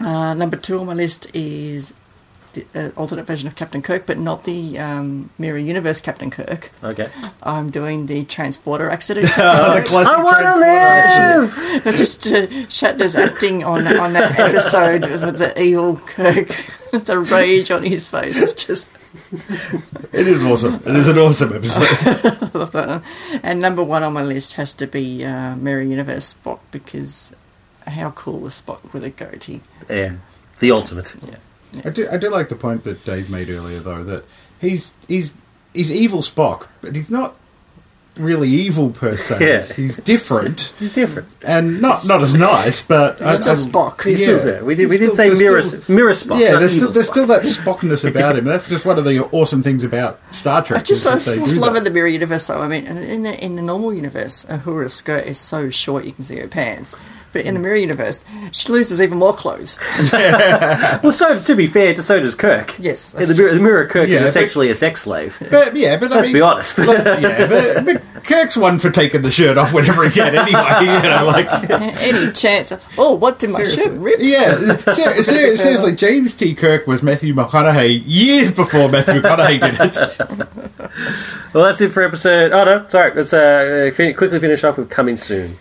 [0.00, 1.94] Uh, number two on my list is
[2.52, 6.70] the uh, alternate version of Captain Kirk, but not the um, Mirror Universe Captain Kirk.
[6.82, 7.08] Okay.
[7.42, 9.26] I'm doing the transporter accident.
[9.36, 11.96] the classic I want to live.
[11.96, 16.48] Just uh, Shatner's acting on on that episode with the evil Kirk,
[16.92, 18.40] the rage on his face.
[18.40, 18.92] is just
[20.12, 20.74] It is awesome.
[20.74, 21.82] It is an awesome episode.
[22.54, 22.88] I love that.
[22.88, 23.02] one.
[23.42, 27.34] And number one on my list has to be uh, Mirror Universe Spock because
[27.86, 29.60] how cool is Spock with a goatee?
[29.88, 30.16] Yeah.
[30.60, 31.16] The ultimate.
[31.84, 34.24] I do, I do like the point that Dave made earlier, though, that
[34.60, 35.34] he's he's
[35.74, 37.34] he's evil Spock, but he's not
[38.18, 39.38] really evil per se.
[39.40, 39.72] Yeah.
[39.72, 41.28] He's different He's different.
[41.46, 44.04] and not not as nice, but He's still Spock.
[44.04, 44.26] He's Yeah.
[44.36, 44.64] still there.
[44.66, 46.38] We, did, we He's didn't say mirror, still- mirror Spock.
[46.38, 47.12] Yeah, there's still there's Spock.
[47.12, 48.44] still that Spockness about him.
[48.44, 50.80] That's just one of the awesome things about Star Trek.
[50.80, 51.78] I just is I that they just do love that.
[51.78, 52.60] in the mirror universe though.
[52.60, 56.22] I mean, in the in the normal universe, Uhura's skirt is so short you can
[56.22, 56.94] see her pants.
[57.32, 59.78] But in the mirror universe, she loses even more clothes.
[61.02, 62.76] Well, so to be fair, so does Kirk.
[62.78, 65.36] Yes, Yeah, that's the, mirror, the mirror Kirk Yeah, is but- essentially a sex slave.
[65.50, 66.78] But yeah, but I Let's mean, be honest.
[66.78, 70.34] like, yeah, but, but Kirk's one for taking the shirt off whenever he can.
[70.34, 70.46] Anyway,
[70.80, 71.46] you know, like
[72.02, 72.70] Any chance?
[72.72, 74.18] Of, oh, what did my shirt rip?
[74.20, 76.54] yeah, ser- ser- seriously, James T.
[76.54, 81.54] Kirk was Matthew McConaughey years before Matthew McConaughey did it.
[81.54, 82.52] Well, that's it for episode.
[82.52, 83.12] Oh no, sorry.
[83.14, 85.56] Let's uh, fin- quickly finish off with coming soon.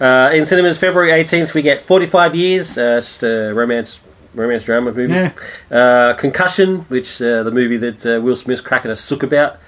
[0.00, 2.78] Uh, in cinemas, February eighteenth, we get Forty Five Years.
[2.78, 4.00] Uh, it's just a romance,
[4.34, 5.12] romance drama movie.
[5.12, 5.32] Yeah.
[5.70, 9.58] Uh, Concussion, which uh, the movie that uh, Will Smith's cracking a sook about.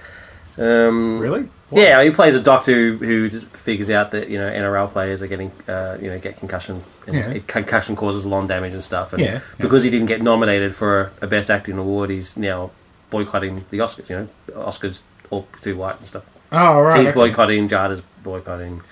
[0.59, 1.49] Um, Really?
[1.71, 2.97] Yeah, he plays a doctor who,
[3.29, 6.83] who figures out that you know NRL players are getting uh, you know get concussion
[7.07, 7.31] and Yeah.
[7.31, 9.13] it- concussion causes lung damage and stuff.
[9.15, 9.41] And Yeah, yeah.
[9.59, 12.71] because he didn't get nominated for a best acting award, he's now
[13.11, 14.09] boycotting the Oscars.
[14.11, 14.29] You know,
[14.63, 15.01] Oscars
[15.31, 16.25] all too white and stuff.
[16.53, 17.01] Oh right.
[17.01, 17.15] He's okay.
[17.15, 18.83] boycotting, Jada's boycotting,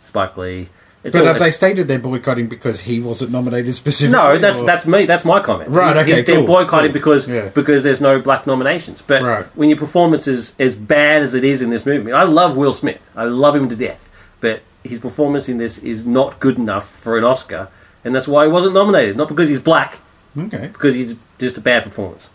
[0.00, 0.68] Spike Lee.
[1.08, 4.18] It's But all- have they stated they're boycotting because he wasn't nominated specifically?
[4.18, 5.04] no, that's or- that's me.
[5.06, 5.70] That's my comment.
[5.70, 7.00] Right, He's- okay, he's- They're cool, boycotting cool.
[7.00, 7.48] because Yeah.
[7.54, 9.02] because there's no black nominations.
[9.06, 9.46] But Right.
[9.54, 12.72] when your performance is as bad as it is in this movie, I love Will
[12.72, 13.10] Smith.
[13.16, 14.08] I love him to death.
[14.40, 17.68] But his performance in this is not good enough for an Oscar,
[18.04, 19.16] and that's why he wasn't nominated.
[19.16, 19.98] Not because he's black,
[20.38, 20.68] okay.
[20.72, 22.28] because he's just a bad performance.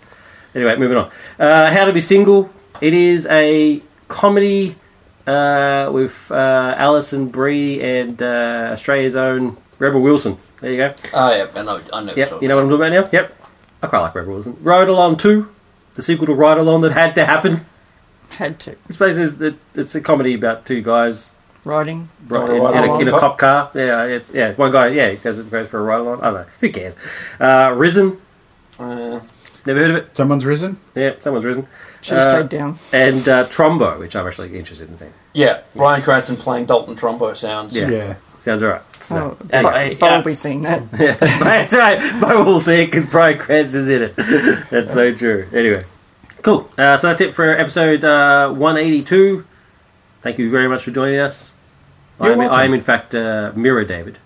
[0.56, 1.08] Anyway, moving on.
[1.40, 2.50] Uh, How to Be Single.
[2.82, 4.76] It is a comedy
[5.28, 10.38] uh, with uh, Alison Brie and uh, Australia's own Rebel Wilson.
[10.62, 10.94] There you go.
[11.14, 11.82] Oh yeah, I know.
[11.92, 12.06] I know.
[12.08, 13.20] what you're Yep, you know what I'm talking about now?
[13.20, 13.36] Yep.
[13.82, 14.58] I quite like Rebel Wilson.
[14.62, 15.50] Ride Along 2,
[15.96, 17.66] the sequel to Ride Along that had to happen.
[18.38, 21.30] Had to This place is that it's a comedy about two guys
[21.66, 22.10] riding.
[22.28, 23.20] right, Oh, in, Ride in a, in a cop?
[23.20, 23.72] cop car.
[23.76, 26.22] Yeah, it's yeah, one guy, yeah, he goes, goes for a ride along.
[26.22, 26.46] I don't know.
[26.62, 26.96] Who cares?
[27.40, 28.20] Uh, Risen.
[28.80, 29.20] Uh,
[29.66, 30.18] Never heard of it?
[30.18, 30.78] Someone's risen.
[30.96, 31.68] Yeah, someone's risen.
[32.02, 32.70] Should have Uh, stayed down.
[32.92, 35.14] And uh, Trumbo, which I'm actually interested in seeing.
[35.34, 37.76] yeah, Bryan Cranston playing Dalton Trumbo sounds.
[37.76, 37.90] Yeah.
[37.90, 38.16] Yeah.
[38.42, 38.82] Sounds alright.
[39.12, 40.18] Oh, anyway, Bo, Bo yeah.
[40.18, 40.84] will be seeing that.
[41.00, 42.22] Yeah, that's right.
[42.22, 44.16] Bo will see it because Bryan Cranston's in it.
[44.70, 45.48] That's so true.
[45.54, 45.84] Anyway,
[46.42, 46.70] cool.
[46.78, 49.46] Uh, so that's it for episode uh, 182.
[50.22, 51.54] Thank you very much for joining us.
[52.20, 52.56] I You're am, welcome.
[52.58, 54.18] I am in fact uh, Mirror David.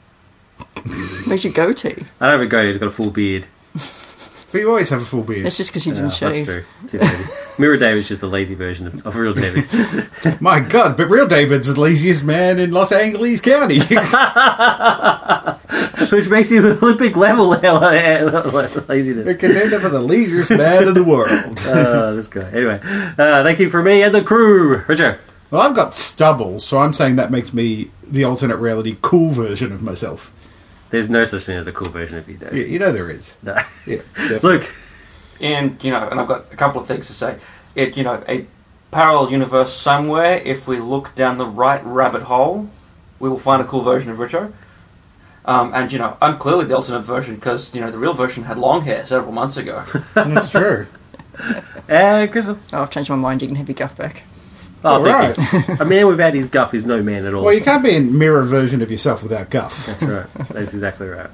[1.27, 2.05] Where's your goatee?
[2.19, 2.67] I don't have a goatee.
[2.69, 3.45] He's got a full beard.
[4.51, 5.45] But you always have a full beard.
[5.45, 6.45] That's just because you didn't that's shave.
[6.45, 6.63] true.
[6.87, 7.33] Too lazy.
[7.59, 9.65] Mirror David's just a lazy version of, of real David.
[10.41, 13.79] My God, but real David's the laziest man in Los Angeles County.
[16.11, 19.27] Which makes him an Olympic level laziness.
[19.27, 21.59] a contender for the laziest man in the world.
[21.67, 22.49] Uh, this guy.
[22.51, 24.77] Anyway, uh, thank you for me and the crew.
[24.87, 25.19] Richard.
[25.51, 29.73] Well, I've got stubble, so I'm saying that makes me the alternate reality cool version
[29.73, 30.31] of myself.
[30.89, 32.53] There's no such thing as a cool version of you, Dave.
[32.53, 33.37] You, you know there is.
[33.43, 33.57] No.
[33.85, 34.59] Yeah, definitely.
[34.59, 34.75] Look,
[35.41, 37.37] And you know, and I've got a couple of things to say.
[37.75, 38.45] It, you know, a
[38.91, 40.37] parallel universe somewhere.
[40.37, 42.69] If we look down the right rabbit hole,
[43.19, 44.53] we will find a cool version of Richo.
[45.45, 48.43] Um, and you know, I'm clearly the alternate version because you know the real version
[48.43, 49.83] had long hair several months ago.
[50.13, 50.87] That's true.
[51.89, 52.57] uh, Crystal.
[52.73, 53.41] Oh, I've changed my mind.
[53.41, 54.23] You can have your guff back.
[54.83, 55.67] Oh, All thank right.
[55.69, 55.75] you.
[55.79, 57.43] A man without his guff is no man at all.
[57.43, 59.85] Well, you can't be a mirror version of yourself without guff.
[59.85, 60.33] That's right.
[60.49, 61.29] That's exactly right.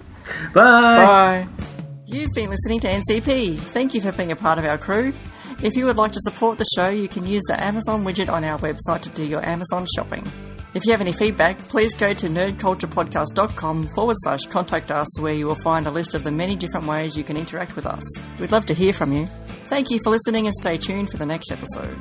[0.54, 1.46] Bye.
[1.46, 1.48] Bye.
[2.06, 3.58] You've been listening to NCP.
[3.58, 5.14] Thank you for being a part of our crew.
[5.62, 8.44] If you would like to support the show, you can use the Amazon widget on
[8.44, 10.26] our website to do your Amazon shopping.
[10.74, 15.46] If you have any feedback, please go to nerdculturepodcast.com forward slash contact us, where you
[15.48, 18.04] will find a list of the many different ways you can interact with us.
[18.40, 19.28] We'd love to hear from you.
[19.68, 21.98] Thank you for listening and stay tuned for the next episode.